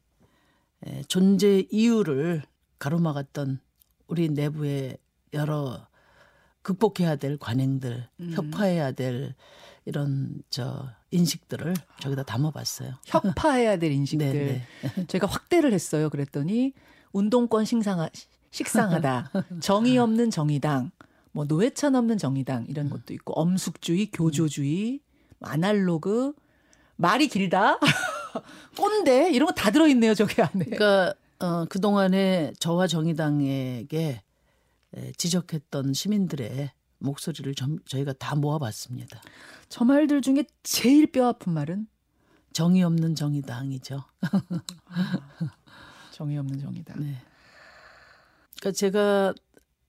에, 0.85 1.01
존재 1.07 1.65
이유를 1.69 2.43
가로막았던 2.79 3.59
우리 4.07 4.29
내부의 4.29 4.97
여러 5.33 5.87
극복해야 6.61 7.15
될 7.15 7.37
관행들, 7.37 8.07
음. 8.19 8.31
협화해야 8.33 8.91
될 8.91 9.35
이런 9.85 10.41
저 10.49 10.89
인식들을 11.11 11.73
저기다 11.99 12.23
담아봤어요. 12.23 12.95
협파해야 13.05 13.77
될 13.77 13.91
인식들. 13.93 14.33
네, 14.33 14.61
네. 14.95 15.05
저희가 15.07 15.27
확대를 15.27 15.73
했어요. 15.73 16.09
그랬더니 16.09 16.73
운동권 17.11 17.65
식상하, 17.65 18.09
식상하다. 18.51 19.31
정의 19.61 19.97
없는 19.97 20.29
정의당, 20.31 20.91
뭐 21.31 21.45
노회찬 21.45 21.95
없는 21.95 22.17
정의당 22.17 22.65
이런 22.67 22.89
것도 22.89 23.13
있고 23.13 23.33
엄숙주의, 23.33 24.09
교조주의, 24.11 24.99
아날로그, 25.41 26.33
말이 26.95 27.27
길다, 27.27 27.79
꼰대 28.77 29.31
이런 29.31 29.47
거 29.47 29.53
다 29.53 29.71
들어있네요 29.71 30.13
저기 30.15 30.41
안에. 30.41 30.65
그러니까 30.65 31.13
어, 31.39 31.65
그 31.65 31.79
동안에 31.79 32.53
저와 32.59 32.87
정의당에게 32.87 34.21
에, 34.95 35.11
지적했던 35.17 35.93
시민들의 35.93 36.71
목소리를 36.97 37.55
점- 37.55 37.79
저희가 37.85 38.13
다 38.13 38.35
모아봤습니다. 38.35 39.21
저 39.69 39.85
말들 39.85 40.21
중에 40.21 40.43
제일 40.63 41.11
뼈 41.11 41.27
아픈 41.27 41.53
말은 41.53 41.87
정의 42.51 42.83
없는 42.83 43.15
정의당이죠. 43.15 44.03
정의 46.11 46.37
없는 46.37 46.59
정의당. 46.59 46.99
네. 46.99 47.15
그러니까 48.59 48.71
제가 48.77 49.33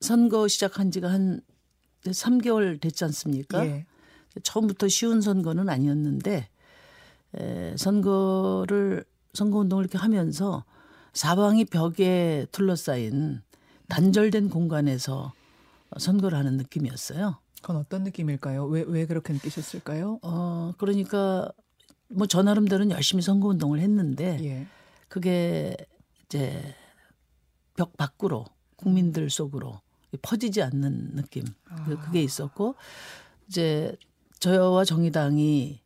선거 0.01 0.49
시작한 0.49 0.91
지가 0.91 1.11
한 1.11 1.41
3개월 2.05 2.81
됐지 2.81 3.05
않습니까? 3.05 3.67
예. 3.67 3.87
처음부터 4.43 4.89
쉬운 4.89 5.21
선거는 5.21 5.69
아니었는데 5.69 6.49
에, 7.37 7.77
선거를 7.77 9.05
선거 9.35 9.59
운동을 9.59 9.85
이렇게 9.85 9.99
하면서 9.99 10.65
사방이 11.13 11.65
벽에 11.65 12.47
둘러싸인 12.53 13.43
단절된 13.89 14.49
공간에서 14.51 15.33
선거를 15.99 16.39
하는 16.39 16.57
느낌이었어요. 16.57 17.39
그건 17.61 17.77
어떤 17.77 18.05
느낌일까요? 18.05 18.65
왜, 18.67 18.85
왜 18.87 19.07
그렇게 19.07 19.33
느끼셨을까요? 19.33 20.21
어 20.23 20.73
그러니까 20.79 21.51
뭐 22.09 22.27
저 22.27 22.43
나름대로는 22.43 22.91
열심히 22.93 23.23
선거 23.23 23.49
운동을 23.49 23.81
했는데 23.81 24.39
예. 24.43 24.67
그게 25.09 25.77
이제 26.25 26.75
벽 27.77 27.97
밖으로 27.97 28.47
국민들 28.85 29.29
속으로 29.31 29.81
퍼지지 30.23 30.63
않는 30.63 31.15
느낌 31.17 31.45
그- 31.87 31.99
그게 32.01 32.23
있었고 32.23 32.75
이제 33.49 33.95
저와 34.39 34.85
정의당이 34.85 35.81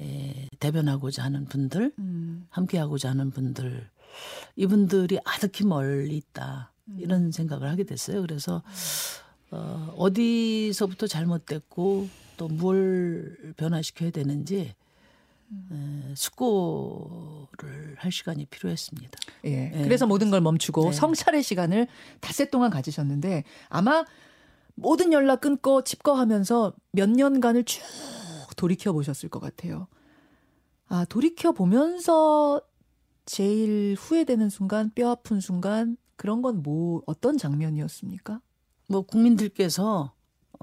에, 0.00 0.48
대변하고자 0.58 1.22
하는 1.24 1.44
분들 1.46 1.92
음. 1.98 2.46
함께하고자 2.50 3.10
하는 3.10 3.30
분들 3.30 3.90
이분들이 4.56 5.18
아득히 5.24 5.64
멀리 5.64 6.16
있다 6.16 6.72
음. 6.88 6.96
이런 6.98 7.30
생각을 7.32 7.68
하게 7.68 7.84
됐어요. 7.84 8.22
그래서 8.22 8.62
어, 9.50 9.94
어디서부터 9.98 11.06
잘못됐고 11.06 12.08
또 12.38 12.48
뭘 12.48 13.54
변화시켜야 13.56 14.10
되는지 14.10 14.74
음. 15.52 16.08
에, 16.10 16.14
숙고를 16.14 17.96
할 17.98 18.10
시간이 18.10 18.46
필요했습니다. 18.46 19.18
예. 19.44 19.50
네. 19.68 19.82
그래서 19.84 20.06
모든 20.06 20.30
걸 20.30 20.40
멈추고 20.40 20.90
네. 20.90 20.92
성찰의 20.92 21.42
시간을 21.42 21.86
닷새 22.20 22.48
동안 22.48 22.70
가지셨는데 22.70 23.44
아마 23.68 24.04
모든 24.74 25.12
연락 25.12 25.40
끊고 25.42 25.82
칩거하면서 25.84 26.74
몇 26.92 27.10
년간을 27.10 27.64
쭉 27.64 27.82
돌이켜 28.56 28.92
보셨을 28.92 29.28
것 29.28 29.40
같아요. 29.40 29.86
아, 30.88 31.04
돌이켜 31.06 31.52
보면서 31.52 32.60
제일 33.24 33.94
후회되는 33.98 34.48
순간, 34.50 34.90
뼈 34.94 35.10
아픈 35.10 35.40
순간 35.40 35.96
그런 36.16 36.42
건 36.42 36.62
뭐 36.62 37.02
어떤 37.06 37.38
장면이었습니까? 37.38 38.40
뭐 38.88 39.02
국민들께서 39.02 40.12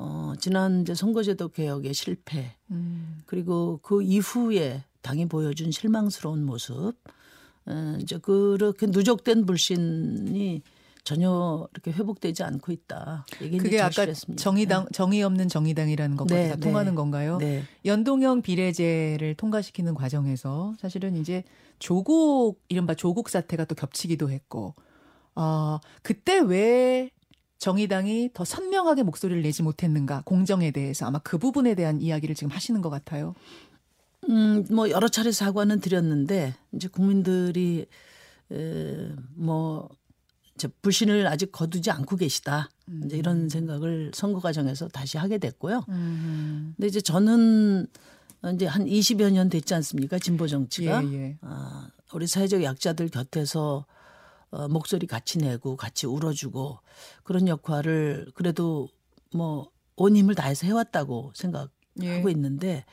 어, 0.02 0.34
지난 0.40 0.82
이제 0.82 0.96
선거제도 0.96 1.50
개혁의 1.50 1.94
실패 1.94 2.56
음. 2.72 3.22
그리고 3.26 3.80
그 3.84 4.02
이후에 4.02 4.86
당이 5.02 5.28
보여준 5.28 5.72
실망스러운 5.72 6.46
모습, 6.46 6.94
어, 7.66 7.98
이제 8.00 8.18
그렇게 8.18 8.88
누적된 8.88 9.46
불신이 9.46 10.62
전혀 11.04 11.68
이렇게 11.74 11.92
회복되지 11.92 12.44
않고 12.44 12.72
있다. 12.72 13.26
그게 13.38 13.82
아까. 13.82 14.06
정의당 14.38 14.86
정의 14.94 15.24
없는 15.24 15.50
정의당이라는 15.50 16.16
것과 16.16 16.36
네, 16.36 16.50
다 16.50 16.56
네. 16.56 16.62
통하는 16.62 16.96
건가요? 16.96 17.38
네. 17.38 17.64
연동형 17.84 18.42
비례제를 18.42 19.36
통과시키는 19.36 19.96
과정에서 19.96 20.76
사실은 20.80 21.18
이제 21.18 21.44
조국 21.80 22.62
이른바 22.70 22.94
조국 22.94 23.30
사태가 23.30 23.66
또 23.66 23.76
겹치기도 23.76 24.30
했고 24.30 24.76
어 25.36 25.80
그때 26.04 26.40
왜 26.40 27.10
정의당이 27.60 28.32
더 28.34 28.46
선명하게 28.46 29.04
목소리를 29.04 29.42
내지 29.44 29.62
못했는가 29.64 30.24
공정에 30.26 30.72
대해서 30.72 31.06
아마 31.06 31.20
그 31.20 31.38
부분에 31.38 31.76
대한 31.76 32.02
이야기를 32.02 32.34
지금 32.34 32.52
하시는 32.52 32.82
것 32.82 32.90
같아요. 32.90 33.36
음, 34.30 34.66
뭐 34.72 34.90
여러 34.90 35.08
차례 35.08 35.32
사과는 35.32 35.82
드렸는데 35.82 36.56
이제 36.74 36.88
국민들이 36.88 37.86
에, 38.52 39.10
뭐 39.36 39.90
이제 40.56 40.68
불신을 40.82 41.28
아직 41.28 41.52
거두지 41.52 41.92
않고 41.92 42.16
계시다. 42.16 42.70
이제 43.06 43.18
이런 43.18 43.50
생각을 43.50 44.12
선거 44.14 44.40
과정에서 44.40 44.88
다시 44.88 45.18
하게 45.18 45.38
됐고요. 45.38 45.84
근데 46.76 46.88
이제 46.88 47.00
저는 47.02 47.88
이제 48.54 48.66
한 48.66 48.86
20여 48.86 49.32
년 49.32 49.50
됐지 49.50 49.74
않습니까? 49.76 50.18
진보 50.18 50.48
정치가. 50.48 51.04
예, 51.06 51.14
예. 51.14 51.38
아, 51.42 51.88
우리 52.14 52.26
사회적 52.26 52.64
약자들 52.64 53.10
곁에서 53.10 53.86
어, 54.52 54.68
목소리 54.68 55.08
같이 55.08 55.38
내고 55.38 55.76
같이 55.76 56.08
울어주고 56.08 56.80
그런 57.24 57.48
역할을 57.48 58.32
그래도 58.34 58.88
뭐 59.34 59.70
온 60.00 60.16
힘을 60.16 60.34
다해서 60.34 60.66
해왔다고 60.66 61.32
생각하고 61.36 61.70
예. 62.04 62.24
있는데 62.32 62.86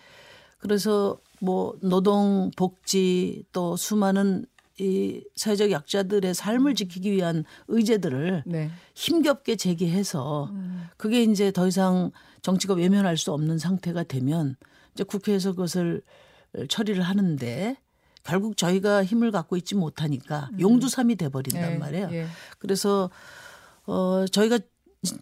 그래서 0.58 1.18
뭐 1.40 1.78
노동 1.80 2.50
복지 2.56 3.44
또 3.52 3.76
수많은 3.76 4.44
이 4.78 5.22
사회적 5.36 5.70
약자들의 5.70 6.34
삶을 6.34 6.74
지키기 6.74 7.10
위한 7.12 7.44
의제들을 7.68 8.42
네. 8.44 8.70
힘겹게 8.94 9.56
제기해서 9.56 10.52
그게 10.98 11.22
이제 11.22 11.50
더 11.50 11.66
이상 11.66 12.10
정치가 12.42 12.74
외면할 12.74 13.16
수 13.16 13.32
없는 13.32 13.58
상태가 13.58 14.02
되면 14.02 14.56
이제 14.92 15.04
국회에서 15.04 15.52
그것을 15.52 16.02
처리를 16.68 17.02
하는데 17.02 17.76
결국 18.26 18.56
저희가 18.56 19.04
힘을 19.04 19.30
갖고 19.30 19.56
있지 19.56 19.76
못하니까 19.76 20.50
용두삼이 20.58 21.14
돼 21.14 21.28
버린단 21.28 21.70
네, 21.70 21.78
말이에요. 21.78 22.08
예. 22.12 22.26
그래서 22.58 23.08
어 23.86 24.26
저희가 24.26 24.58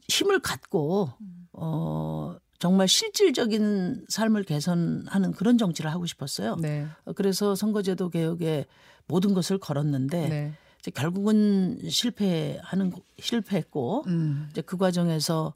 힘을 0.09 0.41
갖고 0.41 1.11
어 1.53 2.35
정말 2.59 2.89
실질적인 2.89 4.07
삶을 4.09 4.45
개선하는 4.45 5.33
그런 5.33 5.59
정치를 5.59 5.93
하고 5.93 6.07
싶었어요. 6.07 6.57
네. 6.57 6.87
어, 7.05 7.13
그래서 7.13 7.55
선거제도 7.55 8.09
개혁에 8.09 8.65
모든 9.07 9.35
것을 9.35 9.59
걸었는데 9.59 10.29
네. 10.29 10.53
이제 10.79 10.91
결국은 10.91 11.79
실패하는 11.87 12.93
실패했고 13.19 14.05
음. 14.07 14.49
이제 14.51 14.63
그 14.63 14.79
과정에서 14.79 15.53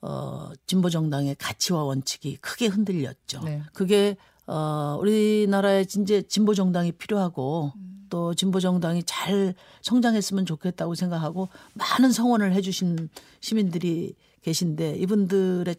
어 0.00 0.50
진보 0.66 0.90
정당의 0.90 1.36
가치와 1.38 1.84
원칙이 1.84 2.38
크게 2.38 2.66
흔들렸죠. 2.66 3.42
네. 3.44 3.62
그게 3.74 4.16
어 4.50 4.98
우리나라에 5.00 5.82
이제 5.82 6.22
진보 6.22 6.54
정당이 6.54 6.92
필요하고 6.92 7.72
또 8.08 8.34
진보 8.34 8.58
정당이 8.58 9.04
잘 9.04 9.54
성장했으면 9.82 10.44
좋겠다고 10.44 10.96
생각하고 10.96 11.48
많은 11.74 12.10
성원을 12.10 12.52
해주신 12.54 13.08
시민들이 13.40 14.16
계신데 14.42 14.96
이분들의 14.96 15.76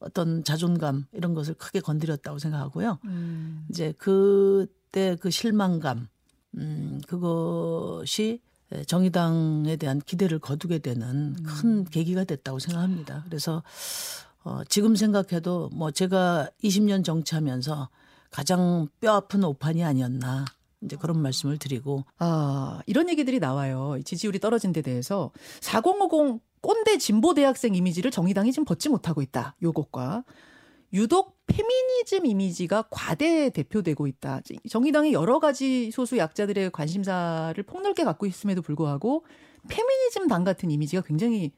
어떤 0.00 0.42
자존감 0.42 1.06
이런 1.12 1.34
것을 1.34 1.54
크게 1.54 1.78
건드렸다고 1.80 2.40
생각하고요. 2.40 2.98
음. 3.04 3.66
이제 3.70 3.94
그때 3.98 5.16
그 5.20 5.30
실망감, 5.30 6.08
음, 6.56 7.00
그것이 7.06 8.40
정의당에 8.86 9.76
대한 9.76 10.00
기대를 10.00 10.40
거두게 10.40 10.78
되는 10.80 11.34
큰 11.42 11.84
계기가 11.84 12.24
됐다고 12.24 12.58
생각합니다. 12.58 13.22
그래서 13.26 13.62
어, 14.44 14.62
지금 14.68 14.96
생각해도 14.96 15.70
뭐 15.72 15.90
제가 15.90 16.48
20년 16.62 17.04
정치하면서 17.04 17.88
가장 18.30 18.88
뼈 19.00 19.14
아픈 19.14 19.44
오판이 19.44 19.84
아니었나 19.84 20.44
이제 20.82 20.96
그런 20.96 21.20
말씀을 21.20 21.58
드리고 21.58 22.04
아, 22.18 22.80
이런 22.86 23.08
얘기들이 23.08 23.40
나와요. 23.40 23.96
이 23.98 24.04
지지율이 24.04 24.38
떨어진 24.38 24.72
데 24.72 24.82
대해서 24.82 25.30
4050 25.60 26.40
꼰대 26.60 26.98
진보 26.98 27.34
대학생 27.34 27.74
이미지를 27.74 28.10
정의당이 28.10 28.52
지금 28.52 28.64
벗지 28.64 28.88
못하고 28.88 29.22
있다. 29.22 29.56
요것과 29.62 30.24
유독 30.92 31.36
페미니즘 31.46 32.26
이미지가 32.26 32.84
과대 32.90 33.50
대표되고 33.50 34.06
있다. 34.06 34.40
정의당이 34.68 35.12
여러 35.12 35.38
가지 35.38 35.90
소수 35.90 36.16
약자들의 36.16 36.70
관심사를 36.70 37.62
폭넓게 37.62 38.04
갖고 38.04 38.26
있음에도 38.26 38.62
불구하고 38.62 39.24
페미니즘 39.68 40.28
당 40.28 40.44
같은 40.44 40.70
이미지가 40.70 41.02
굉장히 41.02 41.52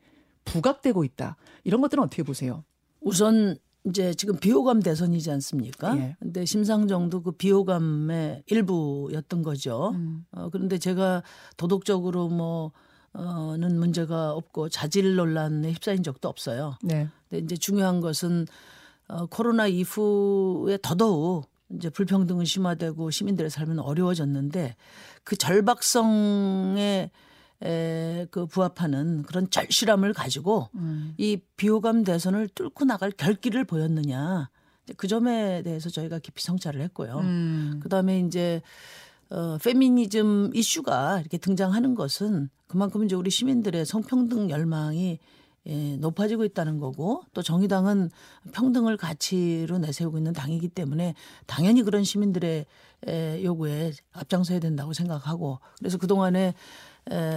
부각되고 0.44 1.04
있다. 1.04 1.36
이런 1.64 1.80
것들은 1.80 2.02
어떻게 2.02 2.22
보세요? 2.22 2.64
우선 3.00 3.58
이제 3.84 4.12
지금 4.14 4.36
비호감 4.36 4.80
대선이지 4.80 5.30
않습니까? 5.30 5.96
예. 5.96 6.16
근데 6.20 6.44
심상정도 6.44 7.22
그 7.22 7.32
비호감의 7.32 8.44
일부였던 8.46 9.42
거죠. 9.42 9.92
음. 9.94 10.26
어, 10.32 10.50
그런데 10.50 10.78
제가 10.78 11.22
도덕적으로 11.56 12.28
뭐, 12.28 12.72
어는 13.12 13.78
문제가 13.78 14.32
없고 14.32 14.68
자질 14.68 15.16
논란에 15.16 15.72
휩싸인 15.72 16.02
적도 16.02 16.28
없어요. 16.28 16.76
네. 16.82 17.08
근데 17.28 17.44
이제 17.44 17.56
중요한 17.56 18.00
것은 18.00 18.46
어, 19.08 19.26
코로나 19.26 19.66
이후에 19.66 20.78
더더욱 20.80 21.50
이제 21.74 21.88
불평등은 21.90 22.44
심화되고 22.44 23.10
시민들의 23.10 23.50
삶은 23.50 23.80
어려워졌는데 23.80 24.76
그 25.24 25.36
절박성에 25.36 27.10
에, 27.62 28.26
그 28.30 28.46
부합하는 28.46 29.22
그런 29.22 29.50
절실함을 29.50 30.12
가지고 30.12 30.68
음. 30.74 31.14
이 31.18 31.38
비호감 31.56 32.04
대선을 32.04 32.48
뚫고 32.48 32.84
나갈 32.84 33.10
결기를 33.10 33.64
보였느냐 33.64 34.48
그 34.96 35.06
점에 35.06 35.62
대해서 35.62 35.90
저희가 35.90 36.18
깊이 36.18 36.42
성찰을 36.42 36.80
했고요. 36.80 37.18
음. 37.18 37.80
그다음에 37.82 38.20
이제 38.20 38.62
어 39.28 39.58
페미니즘 39.58 40.50
이슈가 40.54 41.20
이렇게 41.20 41.38
등장하는 41.38 41.94
것은 41.94 42.48
그만큼 42.66 43.04
이제 43.04 43.14
우리 43.14 43.30
시민들의 43.30 43.84
성평등 43.86 44.50
열망이 44.50 45.18
예, 45.66 45.96
높아지고 45.96 46.44
있다는 46.46 46.78
거고 46.78 47.22
또 47.34 47.42
정의당은 47.42 48.10
평등을 48.52 48.96
가치로 48.96 49.78
내세우고 49.78 50.16
있는 50.16 50.32
당이기 50.32 50.68
때문에 50.68 51.14
당연히 51.46 51.82
그런 51.82 52.02
시민들의 52.02 52.64
에, 53.06 53.44
요구에 53.44 53.92
앞장서야 54.12 54.58
된다고 54.58 54.94
생각하고 54.94 55.60
그래서 55.78 55.98
그동안에 55.98 56.40
에, 56.40 56.54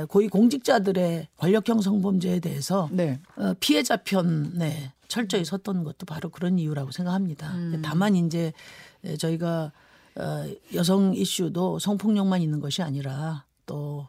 고위 0.09 0.27
공직자들의 0.27 1.27
권력형 1.37 1.81
성범죄에 1.81 2.39
대해서 2.39 2.89
네. 2.91 3.19
어, 3.35 3.53
피해자 3.59 3.97
편에 3.97 4.93
철저히 5.07 5.45
섰던 5.45 5.83
것도 5.83 6.05
바로 6.05 6.29
그런 6.29 6.59
이유라고 6.59 6.91
생각합니다. 6.91 7.53
다만 7.83 8.15
이제 8.15 8.51
에, 9.03 9.15
저희가 9.17 9.71
어, 10.15 10.45
여성 10.73 11.13
이슈도 11.15 11.79
성폭력만 11.79 12.41
있는 12.41 12.59
것이 12.59 12.81
아니라 12.81 13.45
또 13.65 14.07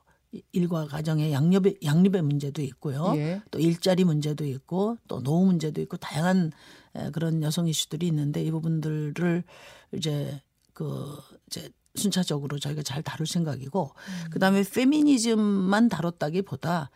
일과 0.53 0.87
가정의 0.87 1.33
양립의 1.33 1.79
양립의 1.85 2.23
문제도 2.23 2.61
있고요. 2.63 3.13
예. 3.17 3.41
또 3.51 3.59
일자리 3.59 4.05
문제도 4.05 4.45
있고 4.45 4.99
또 5.09 5.23
노후 5.23 5.47
문제도 5.47 5.81
있고 5.81 5.97
다양한 5.97 6.53
에, 6.97 7.11
그런 7.11 7.43
여성 7.43 7.69
이슈들이 7.69 8.07
있는데 8.09 8.43
이 8.43 8.51
부분들을 8.51 9.45
이제 9.93 10.41
그 10.73 11.17
이제 11.47 11.71
순차적으로 11.95 12.59
저희가 12.59 12.83
잘 12.83 13.03
다룰 13.03 13.27
생각이고 13.27 13.93
그다음에 14.31 14.63
페미니즘만 14.63 15.89
다뤘다기보다 15.89 16.91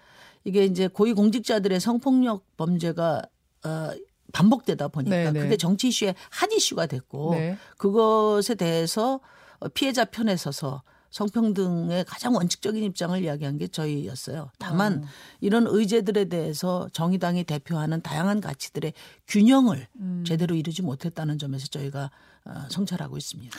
이게 0.44 0.64
이제 0.64 0.88
고위 0.88 1.12
공직자들의 1.12 1.78
성폭력 1.80 2.56
범죄가 2.56 3.22
어 3.64 3.90
반복되다 4.32 4.88
보니까 4.88 5.16
네, 5.16 5.32
네. 5.32 5.40
그게 5.40 5.56
정치 5.56 5.88
이슈의 5.88 6.14
한 6.30 6.52
이슈가 6.52 6.86
됐고 6.86 7.34
네. 7.34 7.56
그것에 7.78 8.54
대해서 8.56 9.20
어, 9.58 9.68
피해자 9.68 10.04
편에 10.04 10.36
서서 10.36 10.82
성평등의 11.10 12.04
가장 12.04 12.34
원칙적인 12.34 12.84
입장을 12.84 13.24
이야기한 13.24 13.56
게 13.56 13.66
저희였어요. 13.68 14.50
다만 14.58 15.04
이런 15.40 15.66
의제들에 15.66 16.26
대해서 16.26 16.86
정의당이 16.92 17.44
대표하는 17.44 18.02
다양한 18.02 18.42
가치들의 18.42 18.92
균형을 19.26 19.88
제대로 20.26 20.54
이루지 20.54 20.82
못했다는 20.82 21.38
점에서 21.38 21.66
저희가 21.68 22.10
어, 22.44 22.52
성찰하고 22.68 23.16
있습니다. 23.16 23.58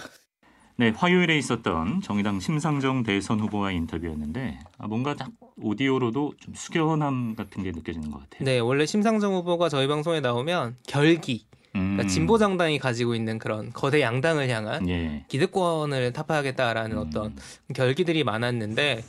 네, 0.80 0.94
화요일에 0.96 1.38
있었던 1.38 2.00
정의당 2.00 2.40
심상정 2.40 3.04
대선 3.04 3.42
후보와의 3.42 3.76
인터뷰였는데 3.76 4.60
아, 4.78 4.88
뭔가 4.88 5.14
딱 5.14 5.30
오디오로도 5.62 6.36
좀 6.40 6.54
숙연함 6.56 7.36
같은 7.36 7.64
게 7.64 7.74
느껴지는 7.74 8.10
것 8.10 8.22
같아요. 8.22 8.46
네, 8.46 8.60
원래 8.60 8.86
심상정 8.86 9.34
후보가 9.34 9.68
저희 9.68 9.88
방송에 9.90 10.22
나오면 10.22 10.78
결기, 10.88 11.46
음. 11.76 11.96
그러니까 11.96 12.08
진보 12.08 12.38
정당이 12.38 12.80
가지고 12.80 13.14
있는 13.14 13.40
그런 13.40 13.74
거대 13.74 14.00
양당을 14.00 14.48
향한 14.48 14.88
예. 14.88 15.26
기득권을 15.28 16.14
타파하겠다라는 16.14 16.96
음. 16.96 17.06
어떤 17.06 17.36
결기들이 17.76 18.24
많았는데 18.24 19.04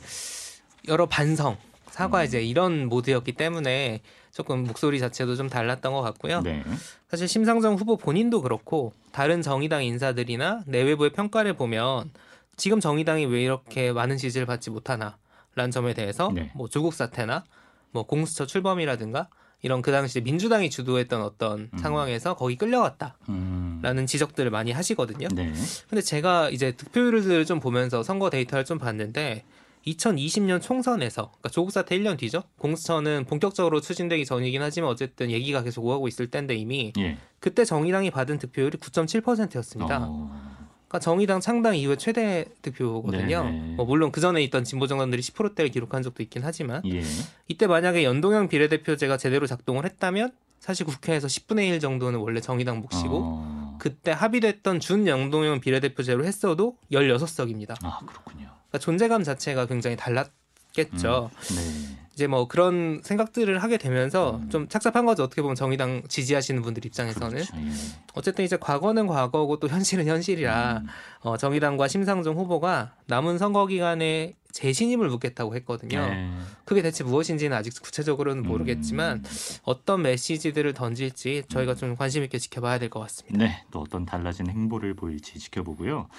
여러 0.89 1.05
반성, 1.05 1.55
사과 1.89 2.25
이제 2.25 2.43
이런 2.43 2.89
모드였기 2.89 3.31
때문에 3.31 4.01
조금 4.31 4.63
목소리 4.63 4.99
자체도 4.99 5.35
좀 5.35 5.49
달랐던 5.49 5.93
것 5.93 6.01
같고요. 6.01 6.41
네. 6.41 6.63
사실 7.09 7.27
심상정 7.27 7.75
후보 7.75 7.97
본인도 7.97 8.41
그렇고 8.41 8.93
다른 9.11 9.41
정의당 9.41 9.83
인사들이나 9.83 10.63
내외부의 10.65 11.11
평가를 11.11 11.53
보면 11.53 12.11
지금 12.55 12.79
정의당이 12.79 13.25
왜 13.25 13.43
이렇게 13.43 13.91
많은 13.91 14.17
지지를 14.17 14.45
받지 14.45 14.69
못하나 14.69 15.17
라는 15.55 15.71
점에 15.71 15.93
대해서 15.93 16.31
네. 16.33 16.51
뭐 16.55 16.69
조국 16.69 16.93
사태나 16.93 17.43
뭐 17.91 18.03
공수처 18.03 18.45
출범이라든가 18.45 19.27
이런 19.63 19.81
그 19.81 19.91
당시 19.91 20.21
민주당이 20.21 20.69
주도했던 20.69 21.21
어떤 21.21 21.69
음. 21.73 21.77
상황에서 21.77 22.35
거기 22.35 22.55
끌려갔다라는 22.55 23.17
음. 23.29 24.05
지적들을 24.07 24.49
많이 24.49 24.71
하시거든요. 24.71 25.27
네. 25.33 25.53
근데 25.89 26.01
제가 26.01 26.49
이제 26.49 26.71
득표율을 26.71 27.45
좀 27.45 27.59
보면서 27.59 28.01
선거 28.01 28.29
데이터를 28.29 28.65
좀 28.65 28.79
봤는데 28.79 29.43
2020년 29.85 30.61
총선에서 30.61 31.23
그러니까 31.31 31.49
조국 31.49 31.71
사태 31.71 31.97
1년 31.97 32.17
뒤죠. 32.17 32.43
공수처는 32.59 33.25
본격적으로 33.25 33.81
추진되기 33.81 34.25
전이긴 34.25 34.61
하지만 34.61 34.89
어쨌든 34.89 35.31
얘기가 35.31 35.63
계속 35.63 35.85
오가고 35.85 36.07
있을 36.07 36.27
때인데 36.27 36.55
이미 36.55 36.93
예. 36.97 37.17
그때 37.39 37.65
정의당이 37.65 38.11
받은 38.11 38.39
득표율이 38.39 38.77
9.7%였습니다. 38.77 39.99
어. 40.03 40.51
그러니까 40.87 40.99
정의당 40.99 41.39
창당 41.39 41.77
이후에 41.77 41.95
최대 41.95 42.45
득표거든요. 42.61 43.43
네네. 43.43 43.75
뭐 43.75 43.85
물론 43.85 44.11
그 44.11 44.19
전에 44.19 44.43
있던 44.43 44.65
진보 44.65 44.87
정당들이 44.87 45.21
10%대를 45.21 45.71
기록한 45.71 46.03
적도 46.03 46.21
있긴 46.21 46.43
하지만 46.43 46.81
예. 46.85 47.01
이때 47.47 47.65
만약에 47.65 48.03
연동형 48.03 48.49
비례대표제가 48.49 49.17
제대로 49.17 49.47
작동을 49.47 49.85
했다면 49.85 50.31
사실 50.59 50.85
국회에서 50.85 51.27
10분의 51.27 51.69
1 51.69 51.79
정도는 51.79 52.19
원래 52.19 52.39
정의당 52.39 52.81
몫이고 52.81 53.19
어. 53.23 53.77
그때 53.79 54.11
합의됐던 54.11 54.79
준연동형 54.79 55.61
비례대표제로 55.61 56.23
했어도 56.23 56.77
16석입니다. 56.91 57.77
아 57.83 57.99
그렇군요. 58.05 58.60
그러니까 58.71 58.79
존재감 58.79 59.23
자체가 59.23 59.65
굉장히 59.65 59.97
달랐겠죠. 59.97 61.29
네. 61.55 61.97
이제 62.13 62.27
뭐 62.27 62.47
그런 62.47 63.01
생각들을 63.03 63.63
하게 63.63 63.77
되면서 63.77 64.37
음. 64.43 64.49
좀 64.49 64.67
착잡한 64.67 65.05
거죠. 65.05 65.23
어떻게 65.23 65.41
보면 65.41 65.55
정의당 65.55 66.03
지지하시는 66.07 66.61
분들 66.61 66.85
입장에서는 66.85 67.29
그렇죠. 67.29 67.55
예. 67.57 67.71
어쨌든 68.13 68.43
이제 68.43 68.57
과거는 68.57 69.07
과거고 69.07 69.59
또 69.59 69.67
현실은 69.69 70.05
현실이라 70.07 70.81
음. 70.83 70.87
어, 71.21 71.37
정의당과 71.37 71.87
심상정 71.87 72.35
후보가 72.37 72.95
남은 73.07 73.37
선거 73.37 73.65
기간에 73.65 74.33
재신임을 74.51 75.07
묻겠다고 75.07 75.55
했거든요. 75.55 76.05
네. 76.05 76.29
그게 76.65 76.81
대체 76.81 77.05
무엇인지는 77.05 77.55
아직 77.55 77.81
구체적으로는 77.81 78.43
모르겠지만 78.43 79.19
음. 79.19 79.23
어떤 79.63 80.01
메시지들을 80.01 80.73
던질지 80.73 81.43
저희가 81.47 81.75
좀 81.75 81.95
관심 81.95 82.23
있게 82.23 82.37
지켜봐야 82.39 82.77
될 82.77 82.89
것 82.89 82.99
같습니다. 82.99 83.37
네, 83.37 83.63
또 83.71 83.79
어떤 83.79 84.05
달라진 84.05 84.49
행보를 84.49 84.95
보일지 84.95 85.39
지켜보고요. 85.39 86.09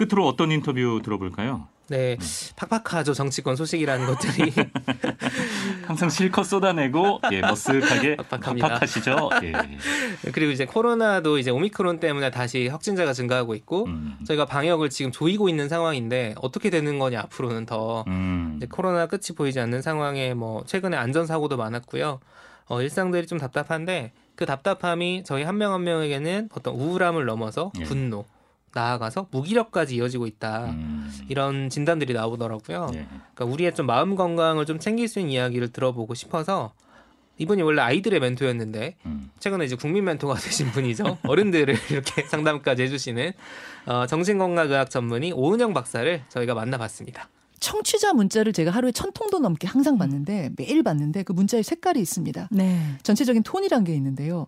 끝으로 0.00 0.26
어떤 0.26 0.50
인터뷰 0.50 1.02
들어볼까요? 1.04 1.68
네, 1.88 2.16
팍팍하죠 2.56 3.12
정치권 3.12 3.56
소식이라는 3.56 4.06
것들이 4.06 4.52
항상 5.84 6.08
실컷 6.08 6.44
쏟아내고 6.44 7.20
예, 7.32 7.40
머쓱하게 7.42 8.16
빡빡합니다. 8.16 8.68
팍팍하시죠. 8.68 9.30
예. 9.42 9.52
그리고 10.32 10.52
이제 10.52 10.64
코로나도 10.64 11.38
이제 11.38 11.50
오미크론 11.50 11.98
때문에 12.00 12.30
다시 12.30 12.68
확진자가 12.68 13.12
증가하고 13.12 13.54
있고 13.56 13.86
음. 13.86 14.16
저희가 14.24 14.46
방역을 14.46 14.88
지금 14.88 15.10
조이고 15.10 15.48
있는 15.48 15.68
상황인데 15.68 16.36
어떻게 16.40 16.70
되는 16.70 16.98
거냐 16.98 17.20
앞으로는 17.20 17.66
더 17.66 18.04
음. 18.06 18.60
코로나 18.70 19.06
끝이 19.06 19.36
보이지 19.36 19.58
않는 19.60 19.82
상황에 19.82 20.32
뭐 20.32 20.62
최근에 20.64 20.96
안전 20.96 21.26
사고도 21.26 21.56
많았고요. 21.56 22.20
어, 22.66 22.82
일상들이 22.82 23.26
좀 23.26 23.36
답답한데 23.38 24.12
그 24.36 24.46
답답함이 24.46 25.24
저희 25.26 25.42
한 25.42 25.58
명한 25.58 25.82
명에게는 25.82 26.50
어떤 26.54 26.74
우울함을 26.74 27.26
넘어서 27.26 27.72
예. 27.80 27.84
분노 27.84 28.24
나아가서 28.72 29.28
무기력까지 29.30 29.96
이어지고 29.96 30.26
있다. 30.26 30.66
음. 30.66 31.10
이런 31.28 31.68
진단들이 31.68 32.12
나오더라고요. 32.14 32.90
예. 32.94 33.06
그러니까 33.34 33.44
우리의 33.44 33.74
좀 33.74 33.86
마음 33.86 34.14
건강을 34.14 34.66
좀 34.66 34.78
챙길 34.78 35.08
수 35.08 35.18
있는 35.18 35.32
이야기를 35.32 35.68
들어보고 35.72 36.14
싶어서 36.14 36.72
이분이 37.38 37.62
원래 37.62 37.80
아이들의 37.80 38.20
멘토였는데 38.20 38.96
음. 39.06 39.30
최근에 39.40 39.64
이제 39.64 39.74
국민 39.74 40.04
멘토가 40.04 40.34
되신 40.38 40.70
분이죠. 40.72 41.18
어른들을 41.24 41.74
이렇게 41.90 42.22
상담까지 42.22 42.82
해주시는 42.82 43.32
어, 43.86 44.06
정신건강의학 44.06 44.90
전문의 44.90 45.32
오은영 45.32 45.72
박사를 45.72 46.22
저희가 46.28 46.54
만나봤습니다. 46.54 47.28
청취자 47.58 48.14
문자를 48.14 48.52
제가 48.52 48.70
하루에 48.70 48.92
천 48.92 49.12
통도 49.12 49.38
넘게 49.38 49.66
항상 49.66 49.98
받는데 49.98 50.50
매일 50.56 50.82
받는데 50.82 51.22
그 51.24 51.32
문자에 51.32 51.62
색깔이 51.62 52.00
있습니다. 52.00 52.48
네. 52.50 52.80
전체적인 53.02 53.42
톤이란 53.42 53.84
게 53.84 53.94
있는데요. 53.94 54.46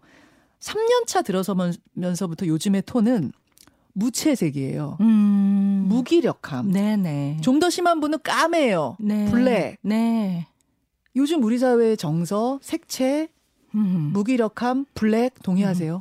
3년 0.60 1.06
차 1.06 1.22
들어서면서부터 1.22 2.46
요즘의 2.46 2.82
톤은 2.86 3.32
무채색이에요. 3.94 4.96
음. 5.00 5.86
무기력함. 5.88 6.70
네네. 6.70 7.38
좀 7.42 7.58
더 7.60 7.70
심한 7.70 8.00
분은 8.00 8.18
까매요. 8.22 8.96
네. 9.00 9.30
블랙. 9.30 9.76
네. 9.82 10.46
요즘 11.14 11.42
우리 11.44 11.58
사회의 11.58 11.96
정서, 11.96 12.58
색채, 12.62 13.28
음. 13.74 14.10
무기력함, 14.12 14.86
블랙 14.94 15.34
동의하세요? 15.42 16.00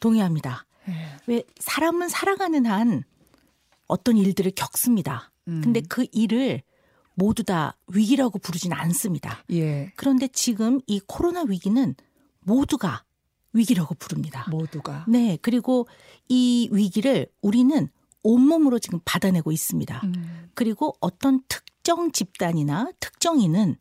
동의합니다. 0.00 0.64
예. 0.88 0.92
왜 1.26 1.42
사람은 1.58 2.08
살아가는 2.08 2.66
한 2.66 3.04
어떤 3.86 4.16
일들을 4.16 4.52
겪습니다. 4.54 5.30
음. 5.48 5.60
근데 5.64 5.80
그 5.80 6.06
일을 6.12 6.62
모두 7.14 7.44
다 7.44 7.76
위기라고 7.88 8.38
부르진 8.38 8.72
않습니다. 8.72 9.44
예. 9.52 9.92
그런데 9.96 10.28
지금 10.28 10.80
이 10.86 11.00
코로나 11.06 11.42
위기는 11.42 11.94
모두가 12.40 13.04
위기라고 13.52 13.94
부릅니다. 13.94 14.46
모두가. 14.50 15.04
네. 15.08 15.38
그리고 15.42 15.86
이 16.28 16.68
위기를 16.72 17.26
우리는 17.40 17.88
온몸으로 18.22 18.78
지금 18.78 19.00
받아내고 19.04 19.52
있습니다. 19.52 20.00
음. 20.04 20.48
그리고 20.54 20.94
어떤 21.00 21.42
특정 21.48 22.12
집단이나 22.12 22.90
특정인은 23.00 23.76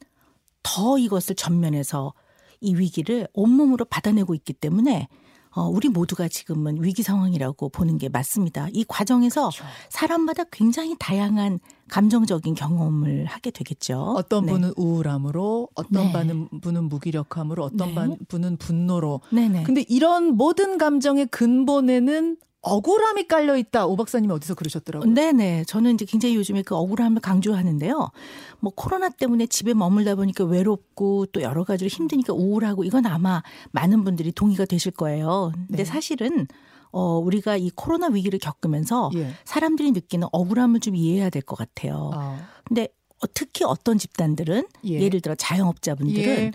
더 0.63 0.97
이것을 0.97 1.35
전면에서 1.35 2.13
이 2.59 2.75
위기를 2.75 3.27
온몸으로 3.33 3.85
받아내고 3.85 4.35
있기 4.35 4.53
때문에 4.53 5.07
어, 5.53 5.67
우리 5.67 5.89
모두가 5.89 6.27
지금은 6.29 6.81
위기 6.83 7.03
상황이라고 7.03 7.69
보는 7.69 7.97
게 7.97 8.07
맞습니다. 8.09 8.67
이 8.71 8.85
과정에서 8.87 9.49
그렇죠. 9.49 9.63
사람마다 9.89 10.45
굉장히 10.51 10.95
다양한 10.97 11.59
감정적인 11.89 12.55
경험을 12.55 13.25
하게 13.25 13.51
되겠죠. 13.51 13.99
어떤 14.17 14.45
네. 14.45 14.53
분은 14.53 14.73
우울함으로, 14.77 15.67
어떤 15.75 16.11
네. 16.27 16.47
분은 16.61 16.85
무기력함으로, 16.85 17.65
어떤 17.65 17.89
네. 17.89 17.95
반- 17.95 18.17
분은 18.29 18.57
분노로. 18.57 19.19
네네. 19.31 19.63
근데 19.63 19.83
이런 19.89 20.37
모든 20.37 20.77
감정의 20.77 21.27
근본에는 21.27 22.37
억울함이 22.63 23.27
깔려 23.27 23.57
있다. 23.57 23.87
오 23.87 23.95
박사님이 23.95 24.31
어디서 24.33 24.53
그러셨더라고요. 24.53 25.11
네네. 25.13 25.63
저는 25.65 25.95
이제 25.95 26.05
굉장히 26.05 26.35
요즘에 26.35 26.61
그 26.61 26.75
억울함을 26.75 27.19
강조하는데요. 27.21 28.11
뭐 28.59 28.71
코로나 28.75 29.09
때문에 29.09 29.47
집에 29.47 29.73
머물다 29.73 30.15
보니까 30.15 30.43
외롭고 30.43 31.25
또 31.27 31.41
여러 31.41 31.63
가지로 31.63 31.87
힘드니까 31.87 32.33
우울하고 32.33 32.83
이건 32.83 33.05
아마 33.07 33.41
많은 33.71 34.03
분들이 34.03 34.31
동의가 34.31 34.65
되실 34.65 34.91
거예요. 34.91 35.51
근데 35.67 35.77
네. 35.77 35.85
사실은 35.85 36.47
어 36.91 37.17
우리가 37.17 37.57
이 37.57 37.71
코로나 37.73 38.07
위기를 38.07 38.37
겪으면서 38.37 39.09
예. 39.15 39.31
사람들이 39.45 39.91
느끼는 39.91 40.27
억울함을 40.31 40.81
좀 40.81 40.95
이해해야 40.95 41.29
될 41.29 41.41
것 41.41 41.55
같아요. 41.55 42.11
아, 42.13 42.37
근데 42.65 42.89
어, 43.23 43.27
특히 43.33 43.63
어떤 43.65 43.97
집단들은 43.97 44.65
예. 44.85 44.99
예. 44.99 45.09
를 45.09 45.21
들어 45.21 45.33
자영업자분들은 45.35 46.27
예. 46.27 46.51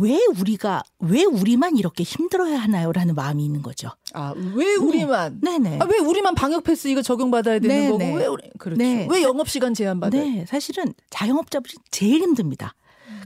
왜 0.00 0.18
우리가 0.38 0.82
왜 1.00 1.24
우리만 1.24 1.76
이렇게 1.76 2.02
힘들어야 2.04 2.58
하나요라는 2.58 3.14
마음이 3.14 3.44
있는 3.44 3.62
거죠. 3.62 3.90
아, 4.12 4.32
왜 4.54 4.74
우리만? 4.76 5.40
네네. 5.40 5.78
아, 5.80 5.84
왜 5.84 5.98
우리만 5.98 6.34
방역 6.34 6.64
패스 6.64 6.88
이거 6.88 7.02
적용받아야 7.02 7.58
되는 7.58 7.68
네, 7.68 7.86
거고 7.86 7.98
네. 7.98 8.14
왜 8.14 8.26
우리 8.26 8.50
그렇죠. 8.58 8.78
네. 8.78 9.06
왜 9.10 9.22
영업 9.22 9.48
시간 9.48 9.74
제한 9.74 10.00
받아요? 10.00 10.22
네, 10.22 10.44
사실은 10.46 10.94
자영업자분이 11.10 11.74
제일 11.90 12.22
힘듭니다. 12.22 12.74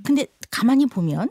근데 0.04 0.26
가만히 0.50 0.86
보면 0.86 1.30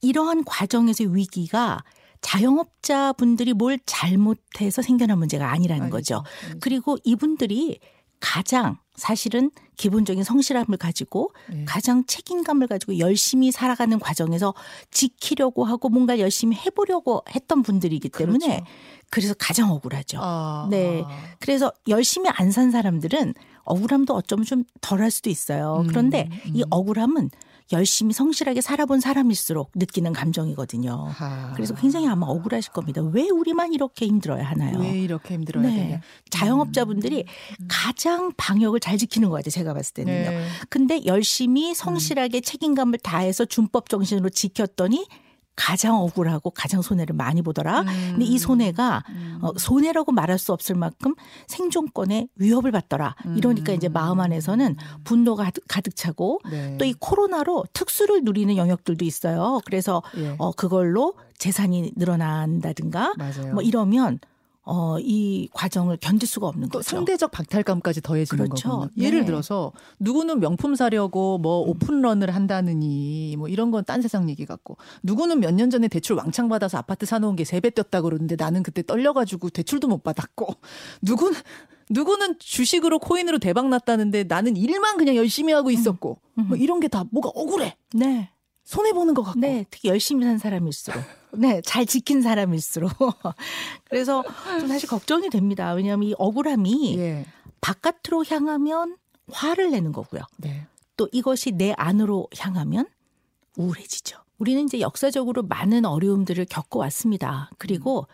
이러한 0.00 0.44
과정에서의 0.44 1.14
위기가 1.14 1.82
자영업자분들이 2.20 3.52
뭘 3.52 3.78
잘못해서 3.86 4.82
생겨난 4.82 5.18
문제가 5.18 5.50
아니라는 5.52 5.84
아니죠. 5.84 5.96
거죠. 5.96 6.24
아니죠. 6.42 6.58
그리고 6.60 6.96
이분들이 7.04 7.78
가장 8.20 8.78
사실은 8.94 9.50
기본적인 9.76 10.24
성실함을 10.24 10.78
가지고 10.78 11.32
네. 11.50 11.64
가장 11.66 12.04
책임감을 12.06 12.66
가지고 12.66 12.98
열심히 12.98 13.52
살아가는 13.52 13.98
과정에서 13.98 14.54
지키려고 14.90 15.64
하고 15.64 15.90
뭔가 15.90 16.18
열심히 16.18 16.56
해보려고 16.56 17.22
했던 17.34 17.62
분들이기 17.62 18.08
때문에 18.08 18.46
그렇죠. 18.46 18.64
그래서 19.10 19.34
가장 19.38 19.70
억울하죠. 19.70 20.18
아, 20.20 20.66
네. 20.70 21.02
아. 21.06 21.08
그래서 21.40 21.72
열심히 21.88 22.30
안 22.32 22.50
산 22.50 22.70
사람들은 22.70 23.34
억울함도 23.64 24.14
어쩌면 24.14 24.44
좀 24.46 24.64
덜할 24.80 25.10
수도 25.10 25.28
있어요. 25.28 25.80
음, 25.82 25.88
그런데 25.88 26.30
이 26.46 26.62
음. 26.62 26.68
억울함은 26.70 27.30
열심히 27.72 28.12
성실하게 28.12 28.60
살아본 28.60 29.00
사람일수록 29.00 29.72
느끼는 29.74 30.12
감정이거든요. 30.12 31.12
아. 31.18 31.52
그래서 31.54 31.74
굉장히 31.74 32.06
아마 32.08 32.26
억울하실 32.26 32.72
겁니다. 32.72 33.02
왜 33.02 33.28
우리만 33.28 33.72
이렇게 33.72 34.06
힘들어야 34.06 34.44
하나요? 34.44 34.78
왜 34.78 35.00
이렇게 35.00 35.34
힘들어야 35.34 35.66
네. 35.66 35.76
되냐? 35.76 36.00
자영업자분들이 36.30 37.24
가장 37.68 38.32
방역을 38.36 38.80
잘 38.80 38.98
지키는 38.98 39.28
것 39.28 39.36
같아요. 39.36 39.50
제가 39.50 39.74
봤을 39.74 39.94
때는요. 39.94 40.30
네. 40.30 40.46
근데 40.68 41.04
열심히 41.06 41.74
성실하게 41.74 42.40
책임감을 42.40 43.00
다해서 43.00 43.44
준법 43.44 43.88
정신으로 43.88 44.30
지켰더니 44.30 45.06
가장 45.56 45.96
억울하고 45.96 46.50
가장 46.50 46.82
손해를 46.82 47.16
많이 47.16 47.42
보더라. 47.42 47.84
근데 47.84 48.24
이 48.24 48.38
손해가 48.38 49.02
음. 49.08 49.38
어, 49.42 49.52
손해라고 49.56 50.12
말할 50.12 50.38
수 50.38 50.52
없을 50.52 50.74
만큼 50.74 51.14
생존권에 51.46 52.28
위협을 52.36 52.70
받더라. 52.72 53.16
이러니까 53.36 53.72
이제 53.72 53.88
마음 53.88 54.20
안에서는 54.20 54.76
분노가 55.04 55.44
가득, 55.44 55.64
가득 55.66 55.96
차고 55.96 56.40
네. 56.50 56.76
또이 56.78 56.94
코로나로 56.98 57.64
특수를 57.72 58.22
누리는 58.22 58.56
영역들도 58.56 59.04
있어요. 59.04 59.60
그래서 59.64 60.02
예. 60.18 60.34
어, 60.38 60.52
그걸로 60.52 61.14
재산이 61.38 61.92
늘어난다든가 61.96 63.14
맞아요. 63.16 63.52
뭐 63.54 63.62
이러면 63.62 64.18
어, 64.68 64.98
이 64.98 65.48
과정을 65.52 65.96
견딜 66.00 66.26
수가 66.28 66.48
없는 66.48 66.68
또 66.70 66.78
거죠. 66.80 66.90
상대적 66.90 67.30
박탈감까지 67.30 68.00
더해지는 68.02 68.44
그렇죠. 68.46 68.68
거군요. 68.68 68.90
예를 68.98 69.20
네. 69.20 69.26
들어서 69.26 69.72
누구는 70.00 70.40
명품 70.40 70.74
사려고 70.74 71.38
뭐 71.38 71.58
오픈런을 71.60 72.34
한다느니 72.34 73.36
뭐 73.38 73.46
이런 73.48 73.70
건 73.70 73.84
딴 73.84 74.02
세상 74.02 74.28
얘기 74.28 74.44
같고 74.44 74.76
누구는 75.04 75.38
몇 75.40 75.52
년 75.54 75.70
전에 75.70 75.86
대출 75.88 76.16
왕창 76.16 76.48
받아서 76.48 76.78
아파트 76.78 77.06
사놓은 77.06 77.36
게 77.36 77.44
세 77.44 77.60
배 77.60 77.70
뛰었다 77.70 78.02
그러는데 78.02 78.34
나는 78.36 78.62
그때 78.64 78.82
떨려가지고 78.82 79.50
대출도 79.50 79.86
못 79.88 80.02
받았고 80.02 80.48
누구는 81.02 81.38
누구는 81.88 82.40
주식으로 82.40 82.98
코인으로 82.98 83.38
대박 83.38 83.68
났다는데 83.68 84.24
나는 84.24 84.56
일만 84.56 84.96
그냥 84.96 85.14
열심히 85.14 85.52
하고 85.52 85.70
있었고 85.70 86.18
음. 86.38 86.48
뭐 86.48 86.56
이런 86.56 86.80
게 86.80 86.88
다 86.88 87.04
뭐가 87.12 87.28
억울해 87.34 87.76
네. 87.94 88.30
손해 88.66 88.92
보는 88.92 89.14
것 89.14 89.22
같고 89.22 89.38
네, 89.40 89.64
특히 89.70 89.88
열심히 89.88 90.24
산 90.24 90.38
사람일수록, 90.38 91.00
네, 91.38 91.62
잘 91.62 91.86
지킨 91.86 92.20
사람일수록. 92.20 92.90
그래서 93.88 94.24
좀 94.58 94.66
사실 94.66 94.88
걱정이 94.88 95.30
됩니다. 95.30 95.72
왜냐하면 95.72 96.08
이 96.08 96.14
억울함이 96.18 96.98
예. 96.98 97.26
바깥으로 97.60 98.24
향하면 98.28 98.96
화를 99.30 99.70
내는 99.70 99.92
거고요. 99.92 100.22
네. 100.38 100.66
또 100.96 101.08
이것이 101.12 101.52
내 101.52 101.74
안으로 101.76 102.28
향하면 102.36 102.88
우울해지죠. 103.56 104.18
우리는 104.38 104.64
이제 104.64 104.80
역사적으로 104.80 105.44
많은 105.44 105.84
어려움들을 105.84 106.44
겪어왔습니다. 106.46 107.50
그리고 107.58 108.08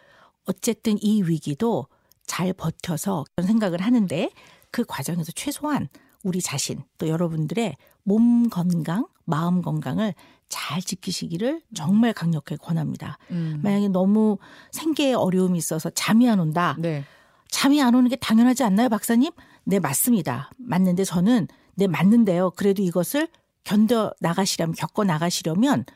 어쨌든 0.45 0.99
이 1.01 1.23
위기도 1.23 1.87
잘 2.27 2.53
버텨서 2.53 3.25
그런 3.35 3.47
생각을 3.47 3.81
하는데 3.81 4.31
그 4.71 4.85
과정에서 4.85 5.33
최소한 5.33 5.89
우리 6.23 6.43
자신 6.43 6.83
또 6.99 7.09
여러분들의 7.09 7.75
몸 8.05 8.49
건강, 8.51 9.07
마음 9.25 9.63
건강을 9.63 10.15
잘 10.53 10.83
지키시기를 10.83 11.63
정말 11.75 12.13
강력하게 12.13 12.57
권합니다. 12.57 13.17
음. 13.31 13.61
만약에 13.63 13.89
너무 13.89 14.37
생계에 14.71 15.15
어려움이 15.15 15.57
있어서 15.57 15.89
잠이 15.89 16.29
안 16.29 16.41
온다. 16.41 16.77
네. 16.79 17.05
잠이 17.49 17.81
안 17.83 17.95
오는 17.95 18.11
게 18.11 18.17
당연하지 18.17 18.63
않나요, 18.63 18.91
박사님? 18.91 19.33
네, 19.65 19.81
맞습니다. 19.81 20.51
맞는데 20.59 21.05
저는 21.05 21.49
네, 21.75 21.87
맞는데요. 21.87 22.51
그래도 22.51 22.83
이것을 22.83 23.29
견뎌 23.65 24.13
나가시려면 24.21 24.75
겪어 24.75 25.05
나가시려면 25.05 25.87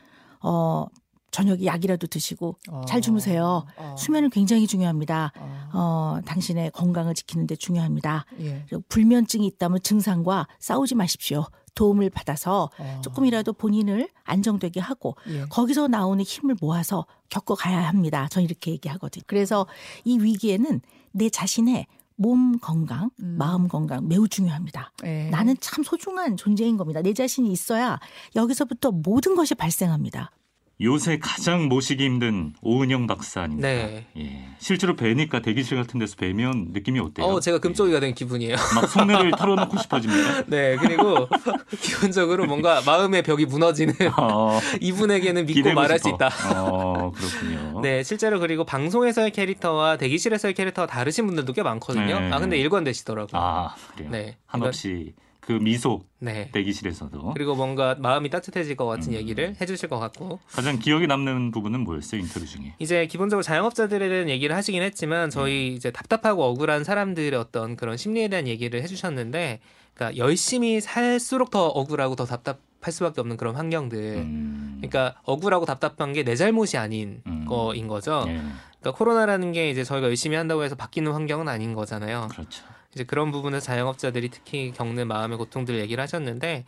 어 0.41 0.87
저녁에 1.29 1.63
약이라도 1.65 2.07
드시고 2.07 2.57
잘 2.87 2.99
주무세요. 2.99 3.63
어. 3.75 3.95
수면은 3.95 4.31
굉장히 4.31 4.65
중요합니다. 4.65 5.33
어. 5.37 5.69
어, 5.73 6.19
당신의 6.25 6.71
건강을 6.71 7.13
지키는 7.13 7.45
데 7.45 7.55
중요합니다. 7.55 8.25
예. 8.39 8.65
불면증이 8.89 9.45
있다면 9.45 9.81
증상과 9.83 10.47
싸우지 10.57 10.95
마십시오. 10.95 11.45
도움을 11.77 12.09
받아서 12.09 12.71
어. 12.79 13.01
조금이라도 13.03 13.53
본인을 13.53 14.09
안정되게 14.23 14.79
하고 14.79 15.15
예. 15.29 15.45
거기서 15.45 15.87
나오는 15.87 16.23
힘을 16.23 16.55
모아서 16.59 17.05
겪어가야 17.29 17.87
합니다. 17.87 18.27
저는 18.29 18.45
이렇게 18.45 18.71
얘기하거든요. 18.71 19.23
그래서 19.27 19.67
이 20.03 20.17
위기에는 20.17 20.81
내 21.11 21.29
자신의 21.29 21.85
몸 22.15 22.57
건강, 22.59 23.11
음. 23.21 23.35
마음 23.37 23.67
건강 23.67 24.07
매우 24.07 24.27
중요합니다. 24.27 24.91
예. 25.05 25.29
나는 25.29 25.55
참 25.61 25.83
소중한 25.83 26.35
존재인 26.35 26.77
겁니다. 26.77 27.03
내 27.03 27.13
자신이 27.13 27.51
있어야 27.51 27.99
여기서부터 28.35 28.91
모든 28.91 29.35
것이 29.35 29.53
발생합니다. 29.53 30.31
요새 30.79 31.17
가장 31.17 31.67
모시기 31.69 32.05
힘든 32.05 32.53
오은영 32.61 33.07
박사 33.07 33.41
아닙니까? 33.41 33.67
네. 33.67 34.05
예. 34.15 34.47
실제로 34.59 34.95
뵈니까 34.95 35.41
대기실 35.41 35.75
같은 35.75 35.99
데서 35.99 36.15
뵈면 36.17 36.67
느낌이 36.71 36.99
어때요? 36.99 37.25
어, 37.25 37.39
제가 37.39 37.57
금쪽이가 37.57 37.99
된 37.99 38.13
기분이에요. 38.13 38.53
예. 38.53 38.75
막 38.75 38.87
속내를 38.87 39.31
털어놓고 39.37 39.75
싶어집니다. 39.79 40.43
네, 40.45 40.75
그리고 40.75 41.27
기본적으로 41.81 42.45
뭔가 42.45 42.81
마음의 42.85 43.23
벽이 43.23 43.45
무너지는 43.47 43.95
어, 44.19 44.59
이분에게는 44.79 45.47
믿고 45.47 45.73
말할 45.73 45.97
수 45.97 46.09
싶어. 46.09 46.15
있다. 46.15 46.61
어, 46.61 47.11
그렇군요. 47.11 47.81
네, 47.81 48.03
실제로 48.03 48.39
그리고 48.39 48.63
방송에서의 48.63 49.31
캐릭터와 49.31 49.97
대기실에서의 49.97 50.53
캐릭터가 50.53 50.85
다르신 50.85 51.25
분들도 51.25 51.53
꽤 51.53 51.63
많거든요. 51.63 52.19
네. 52.19 52.31
아, 52.31 52.39
근데 52.39 52.55
일관되시더라고요. 52.59 53.41
아, 53.41 53.73
그래요. 53.95 54.11
네. 54.11 54.37
한없이 54.45 55.13
그 55.17 55.26
미소 55.53 56.03
네. 56.19 56.49
대기실에서도 56.51 57.33
그리고 57.33 57.55
뭔가 57.55 57.95
마음이 57.99 58.29
따뜻해질 58.29 58.75
것 58.75 58.85
같은 58.85 59.13
음. 59.13 59.17
얘기를 59.17 59.55
해주실 59.59 59.89
것 59.89 59.99
같고 59.99 60.39
가장 60.49 60.79
기억에 60.79 61.07
남는 61.07 61.51
부분은 61.51 61.81
뭐였어요 61.81 62.21
인터뷰 62.21 62.45
중에? 62.45 62.73
이제 62.79 63.05
기본적으로 63.07 63.43
자영업자들에 63.43 64.07
대한 64.09 64.29
얘기를 64.29 64.55
하시긴 64.55 64.81
했지만 64.81 65.29
저희 65.29 65.73
이제 65.73 65.91
답답하고 65.91 66.43
억울한 66.43 66.83
사람들의 66.83 67.37
어떤 67.39 67.75
그런 67.75 67.97
심리에 67.97 68.27
대한 68.27 68.47
얘기를 68.47 68.81
해주셨는데 68.83 69.59
그러니까 69.93 70.17
열심히 70.17 70.79
살수록 70.81 71.49
더 71.49 71.67
억울하고 71.67 72.15
더 72.15 72.25
답답할 72.25 72.91
수밖에 72.91 73.21
없는 73.21 73.37
그런 73.37 73.55
환경들 73.55 73.97
음, 74.17 74.75
그러니까 74.77 75.15
억울하고 75.23 75.65
답답한 75.65 76.13
게 76.13 76.23
내 76.23 76.35
잘못이 76.35 76.77
아닌 76.77 77.21
음. 77.25 77.45
거인 77.47 77.87
거죠 77.87 78.25
예, 78.27 78.33
그러니까 78.79 78.91
코로나라는 78.97 79.51
게 79.53 79.69
이제 79.71 79.83
저희가 79.83 80.07
열심히 80.07 80.35
한다고 80.35 80.63
해서 80.63 80.75
바뀌는 80.75 81.11
환경은 81.13 81.47
아닌 81.47 81.73
거잖아요 81.73 82.27
그렇죠. 82.31 82.63
이제 82.93 83.03
그런 83.03 83.31
부분에서 83.31 83.65
자영업자들이 83.65 84.29
특히 84.29 84.71
겪는 84.71 85.07
마음의 85.07 85.37
고통들 85.37 85.79
얘기를 85.79 86.01
하셨는데 86.01 86.65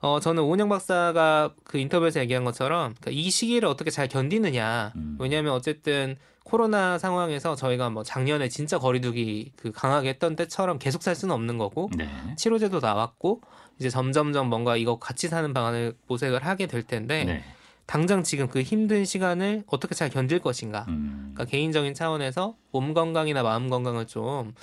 어 0.00 0.20
저는 0.20 0.42
오은영 0.42 0.68
박사가 0.68 1.54
그 1.64 1.78
인터뷰에서 1.78 2.20
얘기한 2.20 2.44
것처럼 2.44 2.94
그러니까 3.00 3.10
이 3.10 3.30
시기를 3.30 3.68
어떻게 3.68 3.90
잘 3.90 4.06
견디느냐 4.08 4.92
음. 4.96 5.16
왜냐하면 5.18 5.52
어쨌든 5.52 6.16
코로나 6.44 6.98
상황에서 6.98 7.54
저희가 7.54 7.90
뭐 7.90 8.02
작년에 8.02 8.48
진짜 8.48 8.78
거리두기 8.78 9.52
그 9.56 9.72
강하게 9.72 10.10
했던 10.10 10.36
때처럼 10.36 10.78
계속 10.78 11.02
살 11.02 11.14
수는 11.14 11.34
없는 11.34 11.58
거고 11.58 11.90
네. 11.96 12.08
치료제도 12.36 12.80
나왔고 12.80 13.40
이제 13.78 13.88
점점점 13.88 14.48
뭔가 14.48 14.76
이거 14.76 14.98
같이 14.98 15.28
사는 15.28 15.52
방안을 15.52 15.94
모색을 16.06 16.44
하게 16.44 16.66
될 16.66 16.82
텐데 16.82 17.24
네. 17.24 17.44
당장 17.86 18.22
지금 18.22 18.48
그 18.48 18.62
힘든 18.62 19.04
시간을 19.04 19.64
어떻게 19.66 19.94
잘 19.94 20.08
견딜 20.08 20.38
것인가 20.38 20.86
음, 20.88 21.32
그러니까 21.34 21.44
개인적인 21.50 21.94
차원에서 21.94 22.56
몸 22.70 22.94
건강이나 22.94 23.42
마음 23.42 23.68
건강을 23.68 24.06
좀 24.06 24.54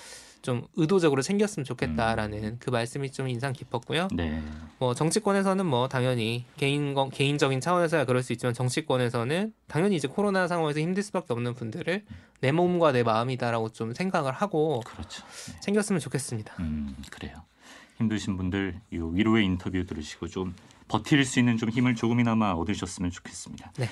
좀 0.42 0.66
의도적으로 0.76 1.22
챙겼으면 1.22 1.66
좋겠다라는 1.66 2.58
그 2.60 2.70
말씀이 2.70 3.12
좀 3.12 3.28
인상 3.28 3.52
깊었고요. 3.54 4.08
네. 4.14 4.42
뭐 4.80 4.94
정치권에서는 4.94 5.66
뭐 5.66 5.88
당연히 5.90 6.46
개인 6.58 6.94
건- 6.94 7.10
개인적인 7.10 7.60
차원에서야 7.60 8.06
그럴 8.06 8.24
수 8.24 8.32
있지만 8.34 8.54
정치권에서는 8.54 9.54
당연히 9.68 9.96
이제 9.98 10.08
코로나 10.08 10.48
상황에서 10.48 10.80
힘들 10.80 11.04
수밖에 11.04 11.34
없는 11.34 11.56
분들을 11.56 12.06
내 12.42 12.52
몸과 12.54 12.92
내 12.94 13.04
마음이다라고 13.04 13.70
좀 13.70 13.94
생각을 13.94 14.32
하고 14.32 14.80
그렇죠. 14.86 15.24
네. 15.52 15.60
챙겼으면 15.60 16.00
좋겠습니다. 16.00 16.54
음, 16.60 16.96
그래요. 17.12 17.36
힘드신 17.98 18.38
분들 18.38 18.80
이 18.92 18.98
위로의 18.98 19.44
인터뷰 19.46 19.86
들으시고 19.86 20.28
좀 20.28 20.56
버틸 20.88 21.26
수 21.26 21.40
있는 21.40 21.58
좀 21.58 21.70
힘을 21.70 21.96
조금이나마 21.96 22.52
얻으셨으면 22.54 23.12
좋겠습니다. 23.12 23.74
네. 23.78 23.90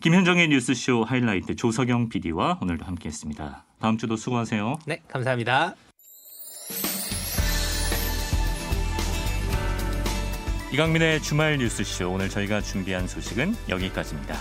김현정의 0.00 0.48
뉴스쇼 0.48 1.04
하이라이트 1.04 1.56
조석영 1.56 2.10
PD와 2.10 2.58
오늘도 2.60 2.84
함께했습니다. 2.84 3.64
다음 3.80 3.96
주도 3.96 4.16
수고하세요. 4.16 4.78
네, 4.86 5.00
감사합니다. 5.08 5.74
이강민의 10.72 11.22
주말 11.22 11.58
뉴스쇼 11.58 12.10
오늘 12.10 12.28
저희가 12.28 12.60
준비한 12.60 13.06
소식은 13.06 13.54
여기까지입니다. 13.68 14.36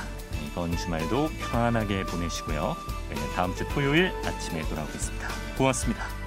이번 0.48 0.76
주말도 0.76 1.30
편안하게 1.52 2.04
보내시고요. 2.06 2.76
저희는 3.10 3.34
다음 3.36 3.56
주 3.56 3.68
토요일 3.70 4.12
아침에 4.26 4.64
돌아오겠습니다. 4.64 5.28
고맙습니다. 5.58 6.25